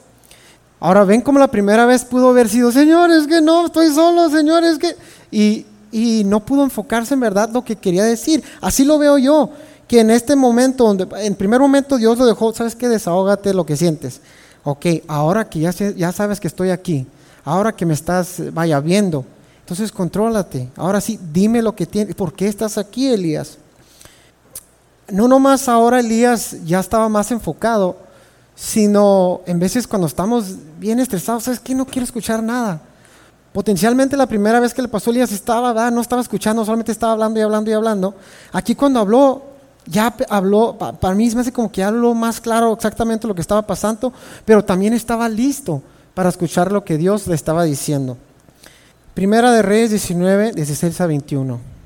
Ahora 0.79 1.05
ven 1.05 1.23
como 1.23 1.39
la 1.39 1.49
primera 1.49 1.87
vez 1.87 2.05
pudo 2.05 2.29
haber 2.29 2.51
sido, 2.51 2.71
señores, 2.71 3.27
que 3.27 3.41
no, 3.41 3.65
estoy 3.65 3.89
solo, 3.95 4.29
señores, 4.29 4.77
que... 4.77 4.95
Y, 5.31 5.65
y 5.91 6.25
no 6.25 6.45
pudo 6.45 6.65
enfocarse 6.65 7.15
en 7.15 7.21
verdad 7.21 7.49
lo 7.51 7.65
que 7.65 7.77
quería 7.77 8.05
decir. 8.05 8.45
Así 8.61 8.85
lo 8.85 8.99
veo 8.99 9.17
yo, 9.17 9.49
que 9.89 10.01
en 10.01 10.11
este 10.11 10.37
momento, 10.37 10.85
donde 10.85 11.07
en 11.25 11.35
primer 11.35 11.61
momento 11.61 11.97
Dios 11.97 12.19
lo 12.19 12.27
dejó, 12.27 12.53
sabes 12.53 12.77
que 12.77 12.91
desahógate 12.91 13.55
lo 13.55 13.65
que 13.65 13.79
sientes. 13.79 14.21
Ok, 14.65 14.85
ahora 15.09 15.49
que 15.49 15.61
ya, 15.61 15.71
ya 15.71 16.13
sabes 16.13 16.41
que 16.41 16.49
estoy 16.49 16.69
aquí, 16.69 17.07
ahora 17.43 17.73
que 17.73 17.87
me 17.87 17.95
estás, 17.95 18.37
vaya, 18.53 18.81
viendo, 18.81 19.25
entonces 19.61 19.91
contrólate. 19.91 20.69
Ahora 20.77 21.01
sí, 21.01 21.19
dime 21.33 21.63
lo 21.63 21.75
que 21.75 21.87
tienes. 21.87 22.15
¿Por 22.15 22.35
qué 22.35 22.49
estás 22.49 22.77
aquí, 22.77 23.09
Elías? 23.09 23.57
No 25.13 25.29
nomás 25.29 25.69
ahora 25.69 26.01
Elías 26.01 26.57
ya 26.65 26.81
estaba 26.81 27.07
más 27.11 27.31
enfocado, 27.33 27.99
sino 28.55 29.43
en 29.45 29.59
veces 29.59 29.87
cuando 29.87 30.07
estamos 30.07 30.57
bien 30.79 31.01
estresados, 31.01 31.43
¿sabes 31.43 31.61
qué? 31.61 31.75
No 31.75 31.85
quiero 31.85 32.05
escuchar 32.05 32.43
nada. 32.43 32.81
Potencialmente 33.53 34.17
la 34.17 34.27
primera 34.27 34.59
vez 34.59 34.73
que 34.73 34.81
le 34.81 34.89
pasó 34.89 35.11
Elías 35.11 35.31
estaba, 35.31 35.91
no 35.91 36.01
estaba 36.01 36.23
escuchando, 36.23 36.65
solamente 36.65 36.93
estaba 36.93 37.13
hablando 37.13 37.39
y 37.39 37.43
hablando 37.43 37.71
y 37.71 37.75
hablando. 37.75 38.15
Aquí 38.53 38.75
cuando 38.75 39.01
habló, 39.01 39.43
ya 39.85 40.15
habló, 40.31 40.79
para 40.79 41.15
mí 41.15 41.31
me 41.35 41.43
hace 41.43 41.53
como 41.53 41.71
que 41.71 41.85
habló 41.85 42.15
más 42.15 42.41
claro 42.41 42.73
exactamente 42.73 43.29
lo 43.29 43.35
que 43.35 43.43
estaba 43.43 43.61
pasando, 43.61 44.15
pero 44.47 44.65
también 44.65 44.95
estaba 44.95 45.29
listo 45.29 45.83
para 46.15 46.31
escuchar 46.31 46.73
lo 46.73 46.85
que 46.85 46.97
Dios 46.97 47.27
le 47.27 47.35
estaba 47.35 47.65
diciendo. 47.65 48.17
Primera 49.13 49.53
de 49.53 49.61
Reyes 49.61 49.91
19, 49.91 50.53
16 50.53 51.01
a 51.03 51.07
21. 51.07 51.82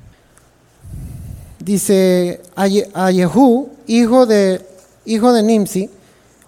Dice 1.67 2.41
a 2.55 3.11
Yehú, 3.11 3.69
hijo 3.87 4.25
de, 4.25 4.65
hijo 5.03 5.33
de 5.33 5.43
Nimsi, 5.43 5.89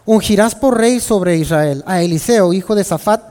ungirás 0.05 0.55
por 0.55 0.77
rey 0.77 1.01
sobre 1.01 1.35
Israel. 1.35 1.83
A 1.85 2.01
Eliseo, 2.01 2.53
hijo 2.53 2.73
de 2.73 2.85
Safat, 2.85 3.21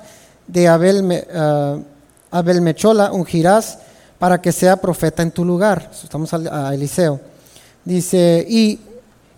de 0.46 0.68
Abel, 0.68 1.02
uh, 1.02 1.82
Abel 2.30 2.60
Mechola, 2.60 3.10
ungirás 3.10 3.78
para 4.18 4.38
que 4.38 4.52
sea 4.52 4.76
profeta 4.76 5.22
en 5.22 5.30
tu 5.30 5.46
lugar. 5.46 5.90
Estamos 5.90 6.30
a, 6.34 6.74
Eliseo. 6.74 7.20
Dice, 7.86 8.44
y, 8.46 8.80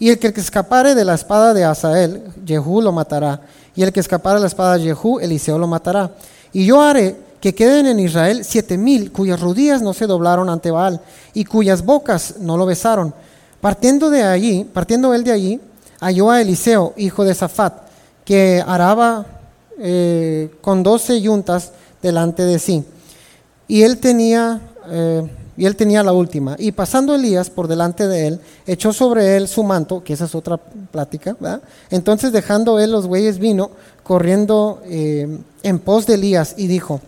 el 0.00 0.18
que 0.18 0.32
escapare 0.34 0.96
de 0.96 1.04
la 1.04 1.14
espada 1.14 1.54
de 1.54 1.62
Asael, 1.62 2.32
Jehú 2.44 2.82
lo 2.82 2.90
matará. 2.90 3.42
Y 3.76 3.84
el 3.84 3.92
que 3.92 4.00
escapare 4.00 4.38
de 4.38 4.40
la 4.40 4.48
espada 4.48 4.76
de 4.76 4.82
Jehú, 4.82 5.20
Eliseo 5.20 5.56
lo 5.56 5.68
matará. 5.68 6.10
Y 6.52 6.66
yo 6.66 6.82
haré 6.82 7.16
que 7.40 7.54
queden 7.54 7.86
en 7.86 7.98
Israel 7.98 8.44
siete 8.44 8.76
mil 8.76 9.12
cuyas 9.12 9.40
rodillas 9.40 9.82
no 9.82 9.94
se 9.94 10.06
doblaron 10.06 10.48
ante 10.48 10.70
Baal 10.70 11.00
y 11.34 11.44
cuyas 11.44 11.84
bocas 11.84 12.36
no 12.38 12.56
lo 12.56 12.66
besaron. 12.66 13.14
Partiendo 13.60 14.10
de 14.10 14.22
allí, 14.22 14.64
partiendo 14.64 15.14
él 15.14 15.24
de 15.24 15.32
allí, 15.32 15.60
halló 16.00 16.30
a 16.30 16.40
Eliseo, 16.40 16.94
hijo 16.96 17.24
de 17.24 17.34
Safat, 17.34 17.74
que 18.24 18.62
araba 18.66 19.26
eh, 19.78 20.50
con 20.60 20.82
doce 20.82 21.20
yuntas 21.20 21.72
delante 22.02 22.44
de 22.44 22.58
sí. 22.58 22.84
Y 23.68 23.82
él 23.82 23.98
tenía 23.98 24.60
eh, 24.90 25.28
y 25.60 25.66
él 25.66 25.76
tenía 25.76 26.02
la 26.02 26.14
última. 26.14 26.56
Y 26.58 26.72
pasando 26.72 27.14
Elías 27.14 27.50
por 27.50 27.68
delante 27.68 28.08
de 28.08 28.28
él, 28.28 28.40
echó 28.66 28.94
sobre 28.94 29.36
él 29.36 29.46
su 29.46 29.62
manto, 29.62 30.02
que 30.02 30.14
esa 30.14 30.24
es 30.24 30.34
otra 30.34 30.56
plática, 30.56 31.36
Entonces 31.90 32.32
dejando 32.32 32.80
él 32.80 32.90
los 32.90 33.06
bueyes 33.06 33.38
vino, 33.38 33.70
corriendo 34.02 34.80
eh, 34.86 35.38
en 35.62 35.78
pos 35.78 36.06
de 36.06 36.14
Elías 36.14 36.54
y 36.56 36.66
dijo, 36.66 37.02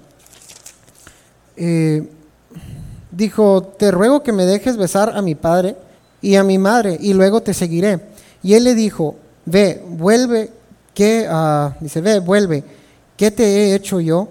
eh, 1.57 2.09
dijo, 3.11 3.63
te 3.63 3.91
ruego 3.91 4.23
que 4.23 4.33
me 4.33 4.47
dejes 4.47 4.77
besar 4.77 5.17
a 5.17 5.23
mi 5.23 5.35
padre 5.35 5.77
y 6.21 6.37
a 6.37 6.45
mi 6.45 6.59
madre 6.59 6.99
y 7.01 7.13
luego 7.13 7.43
te 7.43 7.55
seguiré. 7.55 8.01
Y 8.43 8.55
él 8.55 8.65
le 8.65 8.75
dijo, 8.75 9.17
ve, 9.45 9.83
vuelve, 9.89 10.51
que, 10.95 11.27
ah, 11.29 11.75
dice, 11.81 12.01
ve, 12.01 12.19
vuelve, 12.19 12.65
¿qué 13.17 13.31
te 13.31 13.45
he 13.45 13.75
hecho 13.75 14.01
yo? 14.01 14.29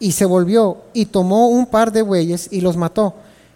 Y 0.00 0.12
se 0.12 0.24
volvió 0.24 0.78
y 0.92 1.06
tomó 1.06 1.48
un 1.48 1.66
par 1.66 1.92
de 1.92 2.02
bueyes 2.02 2.48
y 2.50 2.60
los 2.60 2.76
mató 2.76 3.14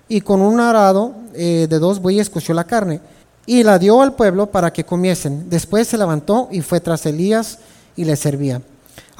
y 0.08 0.20
con 0.20 0.42
un 0.42 0.60
arado 0.60 1.14
eh, 1.32 1.66
de 1.70 1.78
dos 1.78 1.98
bueyes 2.00 2.28
coció 2.28 2.54
la 2.54 2.64
carne 2.64 3.00
y 3.46 3.62
la 3.62 3.78
dio 3.78 4.02
al 4.02 4.14
pueblo 4.14 4.50
para 4.50 4.72
que 4.72 4.84
comiesen. 4.84 5.48
Después 5.48 5.88
se 5.88 5.96
levantó 5.96 6.48
y 6.52 6.60
fue 6.60 6.80
tras 6.80 7.06
Elías 7.06 7.58
y 7.96 8.04
le 8.04 8.16
servía. 8.16 8.60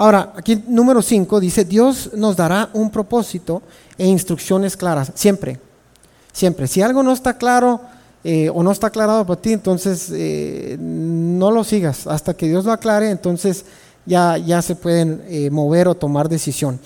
Ahora, 0.02 0.32
aquí 0.34 0.60
número 0.66 1.00
5 1.00 1.38
dice, 1.38 1.64
Dios 1.64 2.10
nos 2.16 2.34
dará 2.34 2.68
un 2.72 2.90
propósito 2.90 3.62
e 3.96 4.04
instrucciones 4.04 4.76
claras, 4.76 5.12
siempre, 5.14 5.60
siempre. 6.32 6.66
Si 6.66 6.82
algo 6.82 7.04
no 7.04 7.12
está 7.12 7.38
claro 7.38 7.80
eh, 8.24 8.50
o 8.52 8.64
no 8.64 8.72
está 8.72 8.88
aclarado 8.88 9.24
para 9.24 9.40
ti, 9.40 9.52
entonces 9.52 10.10
eh, 10.12 10.76
no 10.80 11.52
lo 11.52 11.62
sigas 11.62 12.08
hasta 12.08 12.34
que 12.34 12.48
Dios 12.48 12.64
lo 12.64 12.72
aclare, 12.72 13.10
entonces 13.10 13.64
ya, 14.04 14.38
ya 14.38 14.60
se 14.60 14.74
pueden 14.74 15.22
mover 15.52 15.86
o 15.86 15.94
tomar 15.94 16.28
decisión. 16.28 16.80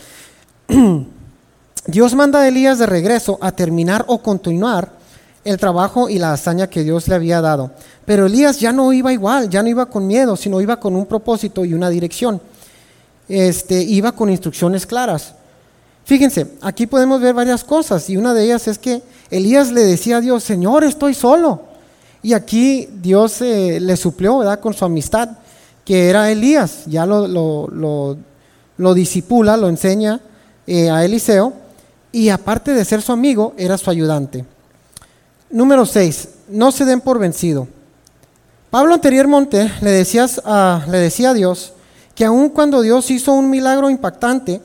Dios 1.87 2.15
manda 2.15 2.41
a 2.41 2.49
Elías 2.49 2.79
de 2.79 2.85
regreso 2.85 3.39
a 3.41 3.51
terminar 3.51 4.05
o 4.09 4.19
continuar 4.19 4.93
el 5.43 5.57
trabajo 5.57 6.11
y 6.11 6.19
la 6.19 6.35
hazaña 6.35 6.67
que 6.67 6.85
Dios 6.85 7.09
le 7.09 7.15
había 7.15 7.41
dado. 7.41 7.71
Pero 8.05 8.27
Elías 8.27 8.61
ya 8.61 8.73
no 8.73 8.93
iba 8.93 9.11
igual, 9.11 9.49
ya 9.49 9.63
no 9.63 9.71
iba 9.71 9.87
con 9.87 10.07
miedo, 10.07 10.37
sino 10.37 10.61
iba 10.61 10.79
con 10.79 10.95
un 10.95 11.07
propósito 11.07 11.65
y 11.65 11.73
una 11.73 11.89
dirección. 11.89 12.43
Este, 13.29 13.83
iba 13.83 14.13
con 14.13 14.31
instrucciones 14.31 14.87
claras. 14.87 15.35
Fíjense, 16.05 16.47
aquí 16.61 16.87
podemos 16.87 17.21
ver 17.21 17.35
varias 17.35 17.65
cosas 17.65 18.09
y 18.09 18.17
una 18.17 18.33
de 18.33 18.45
ellas 18.45 18.69
es 18.69 18.79
que 18.79 19.03
Elías 19.31 19.73
le 19.73 19.83
decía 19.83 20.19
a 20.19 20.21
Dios, 20.21 20.45
Señor, 20.45 20.85
estoy 20.85 21.15
solo. 21.15 21.63
Y 22.23 22.33
aquí 22.33 22.89
Dios 23.03 23.41
eh, 23.43 23.79
le 23.81 23.97
suplió 23.97 24.39
¿verdad? 24.39 24.61
con 24.61 24.73
su 24.73 24.85
amistad, 24.85 25.31
que 25.85 26.09
era 26.09 26.31
Elías. 26.31 26.85
Ya 26.87 27.07
lo, 27.07 27.27
lo, 27.27 28.17
lo, 28.77 28.95
disipula, 28.95 29.57
lo 29.57 29.69
enseña 29.69 30.21
eh, 30.67 30.91
a 30.91 31.05
Eliseo 31.05 31.53
y 32.13 32.29
aparte 32.29 32.73
de 32.73 32.85
ser 32.85 33.03
su 33.03 33.13
amigo, 33.13 33.55
era 33.57 33.77
su 33.77 33.91
ayudante. 33.91 34.45
Número 35.51 35.85
6. 35.85 36.29
No 36.49 36.71
se 36.71 36.85
den 36.85 37.01
por 37.01 37.19
vencido. 37.19 37.67
Pablo 38.71 38.95
anteriormente 38.95 39.71
le, 39.81 39.91
decías 39.91 40.41
le 40.89 40.99
decía 40.99 41.31
a 41.31 41.35
Dios 41.35 41.73
que 42.17 42.25
aun 42.25 42.49
cuando 42.49 42.81
Dios 42.81 43.11
hizo 43.11 43.35
un 43.35 43.51
milagro 43.51 43.91
impactante, 43.91 44.63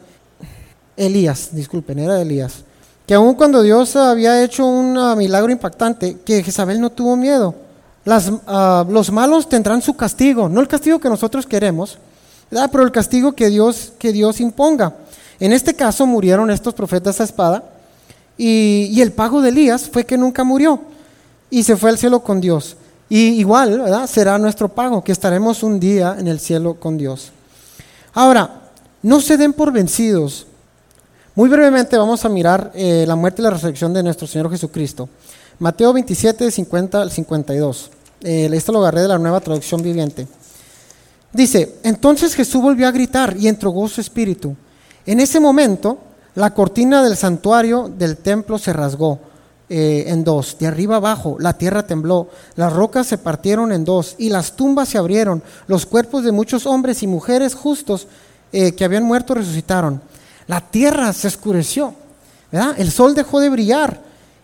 Elías, 0.95 1.49
disculpen, 1.51 1.99
era 1.99 2.21
Elías, 2.21 2.63
que 3.05 3.13
aun 3.13 3.35
cuando 3.35 3.61
Dios 3.61 3.97
había 3.97 4.41
hecho 4.41 4.65
un 4.65 4.97
ah, 4.97 5.15
milagro 5.17 5.51
impactante, 5.51 6.19
que 6.25 6.41
Jezabel 6.41 6.79
no 6.79 6.89
tuvo 6.89 7.17
miedo. 7.17 7.53
Ah, 8.47 8.85
los 8.89 9.11
malos 9.11 9.49
tendrán 9.49 9.81
su 9.81 9.95
castigo, 9.95 10.47
no 10.47 10.61
el 10.61 10.69
castigo 10.69 10.99
que 10.99 11.09
nosotros 11.09 11.45
queremos, 11.45 11.97
pero 12.49 12.83
el 12.83 12.91
castigo 12.91 13.33
que 13.33 13.49
Dios, 13.49 13.91
que 13.99 14.13
Dios 14.13 14.39
imponga. 14.39 14.95
En 15.37 15.51
este 15.51 15.73
caso 15.73 16.07
murieron 16.07 16.49
estos 16.51 16.73
profetas 16.73 17.19
a 17.19 17.25
espada 17.25 17.65
y, 18.37 19.01
el 19.01 19.11
pago 19.11 19.41
de 19.41 19.49
Elías 19.49 19.89
fue 19.91 20.05
que 20.05 20.17
nunca 20.17 20.45
murió 20.45 20.79
y 21.49 21.63
se 21.63 21.75
fue 21.75 21.89
al 21.89 21.97
cielo 21.97 22.21
con 22.21 22.39
Dios. 22.39 22.77
Y 23.09 23.39
igual. 23.41 24.07
Será 24.07 24.37
nuestro 24.37 24.69
pago, 24.69 25.03
que 25.03 25.11
estaremos 25.11 25.63
un 25.63 25.81
día 25.81 26.15
en 26.17 26.29
el 26.29 26.39
cielo 26.39 26.75
con 26.75 26.97
Dios. 26.97 27.33
Ahora, 28.13 28.69
no 29.01 29.21
se 29.21 29.37
den 29.37 29.53
por 29.53 29.71
vencidos. 29.71 30.47
Muy 31.33 31.49
brevemente 31.49 31.97
vamos 31.97 32.25
a 32.25 32.29
mirar 32.29 32.71
eh, 32.75 33.05
la 33.07 33.15
muerte 33.15 33.41
y 33.41 33.43
la 33.43 33.51
resurrección 33.51 33.93
de 33.93 34.03
nuestro 34.03 34.27
Señor 34.27 34.51
Jesucristo. 34.51 35.07
Mateo 35.59 35.93
27, 35.93 36.51
50 36.51 37.01
al 37.01 37.11
52. 37.11 37.91
Eh, 38.21 38.49
esto 38.51 38.71
lo 38.71 38.79
agarré 38.79 39.01
de 39.01 39.07
la 39.07 39.17
nueva 39.17 39.39
traducción 39.39 39.81
viviente. 39.81 40.27
Dice, 41.31 41.77
entonces 41.83 42.35
Jesús 42.35 42.61
volvió 42.61 42.87
a 42.87 42.91
gritar 42.91 43.35
y 43.39 43.47
entregó 43.47 43.87
su 43.87 44.01
espíritu. 44.01 44.55
En 45.05 45.19
ese 45.19 45.39
momento, 45.39 45.97
la 46.35 46.53
cortina 46.53 47.03
del 47.03 47.15
santuario 47.15 47.89
del 47.89 48.17
templo 48.17 48.57
se 48.57 48.73
rasgó 48.73 49.19
eh, 49.73 50.11
en 50.11 50.25
dos, 50.25 50.57
de 50.59 50.67
arriba 50.67 50.97
abajo, 50.97 51.37
la 51.39 51.53
tierra 51.53 51.87
tembló, 51.87 52.27
las 52.57 52.73
rocas 52.73 53.07
se 53.07 53.17
partieron 53.17 53.71
en 53.71 53.85
dos 53.85 54.15
y 54.17 54.27
las 54.27 54.57
tumbas 54.57 54.89
se 54.89 54.97
abrieron, 54.97 55.41
los 55.67 55.85
cuerpos 55.85 56.25
de 56.25 56.33
muchos 56.33 56.65
hombres 56.65 57.03
y 57.03 57.07
mujeres 57.07 57.55
justos 57.55 58.05
eh, 58.51 58.73
que 58.73 58.83
habían 58.83 59.05
muerto 59.05 59.33
resucitaron. 59.33 60.01
La 60.47 60.59
tierra 60.59 61.13
se 61.13 61.29
oscureció, 61.29 61.93
el 62.51 62.91
sol 62.91 63.15
dejó 63.15 63.39
de 63.39 63.47
brillar 63.47 64.01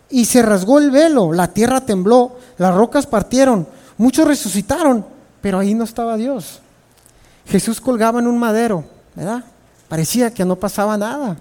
y 0.09 0.23
se 0.23 0.41
rasgó 0.41 0.79
el 0.79 0.91
velo, 0.91 1.33
la 1.33 1.49
tierra 1.49 1.81
tembló, 1.81 2.37
las 2.57 2.73
rocas 2.73 3.05
partieron, 3.05 3.67
muchos 3.97 4.25
resucitaron, 4.25 5.05
pero 5.41 5.59
ahí 5.59 5.73
no 5.73 5.83
estaba 5.83 6.15
Dios. 6.15 6.61
Jesús 7.47 7.81
colgaba 7.81 8.21
en 8.21 8.27
un 8.27 8.39
madero, 8.39 8.85
¿verdad? 9.13 9.43
Parecía 9.89 10.33
que 10.33 10.45
no 10.45 10.55
pasaba 10.55 10.97
nada. 10.97 11.35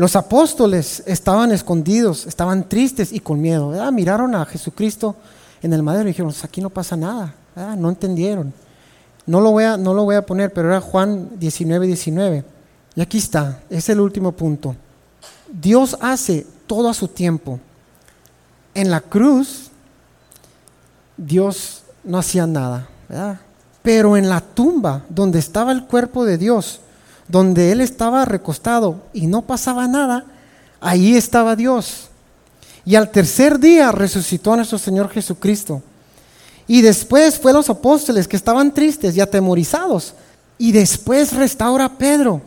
Los 0.00 0.16
apóstoles 0.16 1.02
estaban 1.04 1.52
escondidos, 1.52 2.24
estaban 2.24 2.66
tristes 2.66 3.12
y 3.12 3.20
con 3.20 3.38
miedo. 3.38 3.70
Miraron 3.92 4.34
a 4.34 4.46
Jesucristo 4.46 5.14
en 5.60 5.74
el 5.74 5.82
madero 5.82 6.04
y 6.04 6.12
dijeron, 6.12 6.30
pues 6.30 6.42
aquí 6.42 6.62
no 6.62 6.70
pasa 6.70 6.96
nada. 6.96 7.34
No 7.76 7.90
entendieron. 7.90 8.50
No 9.26 9.42
lo, 9.42 9.50
voy 9.50 9.64
a, 9.64 9.76
no 9.76 9.92
lo 9.92 10.04
voy 10.04 10.16
a 10.16 10.24
poner, 10.24 10.54
pero 10.54 10.68
era 10.68 10.80
Juan 10.80 11.28
19, 11.38 11.86
19. 11.86 12.44
Y 12.94 13.00
aquí 13.02 13.18
está, 13.18 13.60
es 13.68 13.90
el 13.90 14.00
último 14.00 14.32
punto. 14.32 14.74
Dios 15.52 15.94
hace 16.00 16.46
todo 16.66 16.88
a 16.88 16.94
su 16.94 17.06
tiempo. 17.06 17.60
En 18.72 18.90
la 18.90 19.02
cruz, 19.02 19.70
Dios 21.14 21.82
no 22.04 22.16
hacía 22.16 22.46
nada, 22.46 22.88
Pero 23.82 24.16
en 24.16 24.30
la 24.30 24.40
tumba 24.40 25.02
donde 25.10 25.40
estaba 25.40 25.72
el 25.72 25.84
cuerpo 25.84 26.24
de 26.24 26.38
Dios, 26.38 26.80
donde 27.30 27.72
él 27.72 27.80
estaba 27.80 28.24
recostado 28.24 29.02
y 29.12 29.26
no 29.26 29.42
pasaba 29.42 29.86
nada, 29.86 30.24
ahí 30.80 31.16
estaba 31.16 31.56
Dios. 31.56 32.08
Y 32.84 32.96
al 32.96 33.10
tercer 33.10 33.58
día 33.58 33.92
resucitó 33.92 34.52
a 34.52 34.56
nuestro 34.56 34.78
Señor 34.78 35.10
Jesucristo. 35.10 35.82
Y 36.66 36.82
después 36.82 37.38
fue 37.38 37.52
los 37.52 37.68
apóstoles 37.68 38.26
que 38.26 38.36
estaban 38.36 38.72
tristes 38.72 39.16
y 39.16 39.20
atemorizados. 39.20 40.14
Y 40.58 40.72
después 40.72 41.32
restaura 41.32 41.84
a 41.84 41.98
Pedro. 41.98 42.40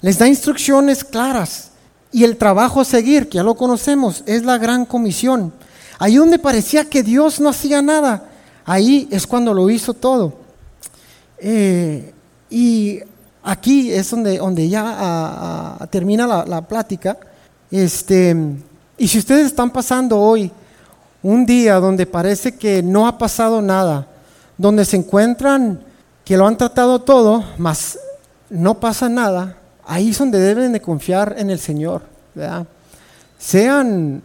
Les 0.00 0.18
da 0.18 0.28
instrucciones 0.28 1.02
claras. 1.02 1.70
Y 2.12 2.24
el 2.24 2.36
trabajo 2.36 2.80
a 2.80 2.84
seguir, 2.84 3.28
que 3.28 3.36
ya 3.36 3.42
lo 3.42 3.56
conocemos, 3.56 4.22
es 4.26 4.44
la 4.44 4.58
gran 4.58 4.84
comisión. 4.84 5.52
Ahí 5.98 6.16
donde 6.16 6.38
parecía 6.38 6.84
que 6.84 7.02
Dios 7.02 7.40
no 7.40 7.48
hacía 7.48 7.82
nada, 7.82 8.28
ahí 8.64 9.08
es 9.10 9.26
cuando 9.26 9.52
lo 9.54 9.68
hizo 9.70 9.94
todo. 9.94 10.34
Eh, 11.38 12.12
y 12.50 13.00
aquí 13.44 13.92
es 13.92 14.10
donde, 14.10 14.38
donde 14.38 14.68
ya 14.68 15.76
termina 15.90 16.44
la, 16.46 16.62
plática. 16.62 17.16
Este, 17.70 18.34
y 18.96 19.06
si 19.06 19.18
ustedes 19.18 19.46
están 19.46 19.70
pasando 19.70 20.18
hoy 20.18 20.50
un 21.22 21.46
día 21.46 21.74
donde 21.78 22.06
parece 22.06 22.56
que 22.56 22.82
no 22.82 23.06
ha 23.06 23.18
pasado 23.18 23.60
nada, 23.60 24.06
donde 24.56 24.84
se 24.84 24.96
encuentran 24.96 25.80
que 26.24 26.36
lo 26.36 26.46
han 26.46 26.56
tratado 26.56 27.00
todo, 27.00 27.44
mas 27.58 27.98
no 28.48 28.80
pasa 28.80 29.08
nada, 29.08 29.58
ahí 29.86 30.10
es 30.10 30.18
donde 30.18 30.40
deben 30.40 30.72
de 30.72 30.80
confiar 30.80 31.34
en 31.38 31.50
el 31.50 31.58
Señor. 31.58 32.02
Sean, 33.38 34.22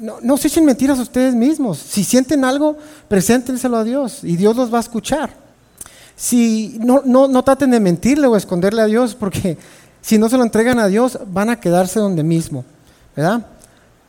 no, 0.00 0.16
no 0.22 0.36
se 0.38 0.48
echen 0.48 0.64
mentiras 0.64 0.98
a 0.98 1.02
ustedes 1.02 1.34
mismos. 1.34 1.78
Si 1.78 2.02
sienten 2.02 2.44
algo, 2.44 2.78
preséntenselo 3.08 3.76
a 3.76 3.84
Dios 3.84 4.24
y 4.24 4.36
Dios 4.36 4.56
los 4.56 4.72
va 4.72 4.78
a 4.78 4.82
escuchar 4.82 5.47
si 6.18 6.80
no, 6.80 7.02
no, 7.04 7.28
no 7.28 7.44
traten 7.44 7.70
de 7.70 7.78
mentirle 7.78 8.26
o 8.26 8.36
esconderle 8.36 8.82
a 8.82 8.86
Dios, 8.86 9.14
porque 9.14 9.56
si 10.02 10.18
no 10.18 10.28
se 10.28 10.36
lo 10.36 10.42
entregan 10.42 10.80
a 10.80 10.88
Dios, 10.88 11.16
van 11.28 11.48
a 11.48 11.60
quedarse 11.60 12.00
donde 12.00 12.24
mismo, 12.24 12.64
¿verdad? 13.14 13.46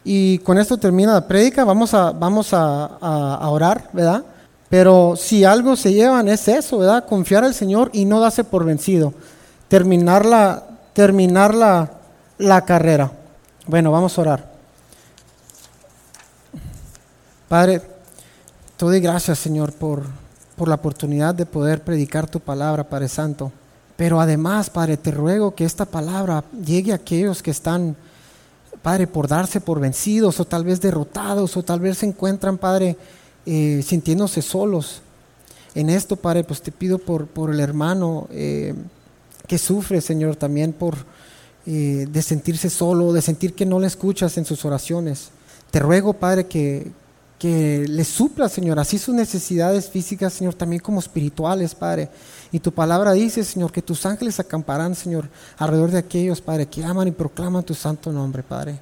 Y 0.04 0.40
con 0.40 0.58
esto 0.58 0.78
termina 0.78 1.14
la 1.14 1.28
prédica, 1.28 1.64
vamos 1.64 1.94
a, 1.94 2.12
vamos 2.12 2.50
a, 2.52 3.48
orar, 3.48 3.90
¿verdad? 3.94 4.24
Pero 4.70 5.14
si 5.16 5.44
algo 5.44 5.76
se 5.76 5.94
llevan 5.94 6.28
es 6.30 6.48
eso, 6.48 6.80
¿verdad? 6.80 7.06
Confiar 7.06 7.44
al 7.44 7.54
Señor 7.54 7.92
y 7.94 8.06
no 8.06 8.20
darse 8.20 8.44
por 8.44 8.66
vencido. 8.66 9.14
Terminar 9.68 10.26
la, 10.26 10.64
terminar 10.94 11.54
la, 11.54 11.92
la 12.40 12.66
carrera. 12.66 13.12
Bueno, 13.68 13.92
vamos 13.92 14.18
a 14.18 14.22
orar. 14.22 14.52
Padre, 17.48 17.82
te 18.78 18.86
doy 18.86 19.00
gracias, 19.00 19.38
Señor, 19.38 19.74
por 19.74 20.04
por 20.60 20.68
la 20.68 20.76
oportunidad 20.76 21.34
de 21.34 21.46
poder 21.46 21.86
predicar 21.86 22.30
tu 22.30 22.42
palabra, 22.42 22.84
Padre 22.84 23.08
Santo. 23.08 23.50
Pero 23.96 24.20
además, 24.20 24.70
Padre, 24.70 24.98
te 24.98 25.10
ruego 25.10 25.56
que 25.56 25.64
esta 25.64 25.86
palabra 25.86 26.44
llegue 26.66 26.92
a 26.92 26.96
aquellos 26.96 27.42
que 27.42 27.52
están, 27.52 27.96
Padre, 28.82 29.08
por 29.08 29.30
darse 29.30 29.62
por 29.62 29.80
vencidos 29.80 30.38
o 30.42 30.44
tal 30.44 30.66
vez 30.66 30.82
derrotados 30.82 31.56
o 31.56 31.64
tal 31.64 31.80
vez 31.80 32.00
se 32.00 32.08
encuentran, 32.08 32.58
Padre, 32.58 32.98
eh, 33.46 33.82
sintiéndose 33.86 34.42
solos. 34.42 35.02
En 35.76 35.90
esto, 35.90 36.18
Padre, 36.18 36.44
pues 36.44 36.62
te 36.62 36.74
pido 36.74 37.00
por, 37.00 37.28
por 37.28 37.52
el 37.52 37.62
hermano 37.62 38.28
eh, 38.30 38.74
que 39.48 39.58
sufre, 39.58 40.02
Señor, 40.02 40.36
también 40.36 40.74
por 40.74 40.98
eh, 41.66 42.06
de 42.12 42.22
sentirse 42.22 42.70
solo, 42.70 43.14
de 43.14 43.22
sentir 43.22 43.54
que 43.54 43.66
no 43.66 43.80
le 43.80 43.88
escuchas 43.88 44.38
en 44.38 44.44
sus 44.44 44.66
oraciones. 44.66 45.30
Te 45.72 45.80
ruego, 45.80 46.12
Padre, 46.12 46.48
que, 46.48 46.92
que 47.40 47.88
le 47.88 48.04
supla, 48.04 48.50
Señor, 48.50 48.80
así 48.80 49.00
sus 49.00 49.16
necesidades 49.16 49.90
físicas, 49.90 50.34
Señor, 50.34 50.54
también 50.54 50.82
como 50.82 51.00
espirituales, 51.00 51.74
Padre. 51.74 52.10
Y 52.52 52.60
tu 52.60 52.74
palabra 52.74 53.14
dice, 53.14 53.46
Señor, 53.46 53.72
que 53.72 53.82
tus 53.82 54.06
ángeles 54.06 54.40
acamparán, 54.42 54.94
Señor, 54.94 55.30
alrededor 55.58 55.92
de 55.92 56.00
aquellos, 56.00 56.42
Padre, 56.42 56.68
que 56.68 56.84
aman 56.84 57.08
y 57.08 57.12
proclaman 57.12 57.64
tu 57.64 57.74
santo 57.74 58.12
nombre, 58.12 58.44
Padre. 58.44 58.78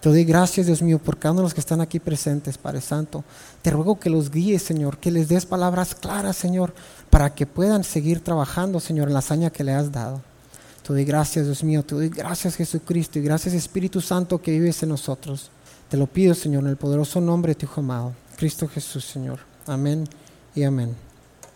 Te 0.00 0.10
doy 0.10 0.24
gracias, 0.24 0.66
Dios 0.66 0.82
mío, 0.82 0.98
por 0.98 1.18
cada 1.18 1.32
uno 1.32 1.40
de 1.40 1.44
los 1.44 1.54
que 1.54 1.60
están 1.60 1.80
aquí 1.80 1.98
presentes, 1.98 2.58
Padre 2.58 2.82
Santo. 2.82 3.24
Te 3.62 3.70
ruego 3.70 3.98
que 3.98 4.10
los 4.10 4.30
guíes, 4.30 4.62
Señor, 4.62 4.98
que 4.98 5.10
les 5.10 5.28
des 5.28 5.46
palabras 5.46 5.94
claras, 5.94 6.36
Señor, 6.36 6.74
para 7.08 7.34
que 7.34 7.46
puedan 7.46 7.84
seguir 7.84 8.20
trabajando, 8.20 8.80
Señor, 8.80 9.08
en 9.08 9.14
la 9.14 9.20
hazaña 9.20 9.48
que 9.48 9.64
le 9.64 9.72
has 9.72 9.90
dado. 9.90 10.20
Te 10.86 10.92
doy 10.92 11.06
gracias, 11.06 11.46
Dios 11.46 11.64
mío, 11.64 11.82
te 11.82 11.94
doy 11.94 12.10
gracias, 12.10 12.56
Jesucristo, 12.56 13.18
y 13.18 13.22
gracias, 13.22 13.54
Espíritu 13.54 14.02
Santo, 14.02 14.42
que 14.42 14.50
vives 14.50 14.82
en 14.82 14.90
nosotros. 14.90 15.50
Te 15.94 16.00
lo 16.00 16.08
pido, 16.08 16.34
Señor, 16.34 16.64
en 16.64 16.70
el 16.70 16.76
poderoso 16.76 17.20
nombre 17.20 17.50
de 17.50 17.54
tu 17.54 17.66
Hijo 17.66 17.80
amado, 17.80 18.14
Cristo 18.36 18.66
Jesús, 18.66 19.04
Señor. 19.04 19.38
Amén 19.64 20.02
y 20.52 20.64
amén. 20.64 21.03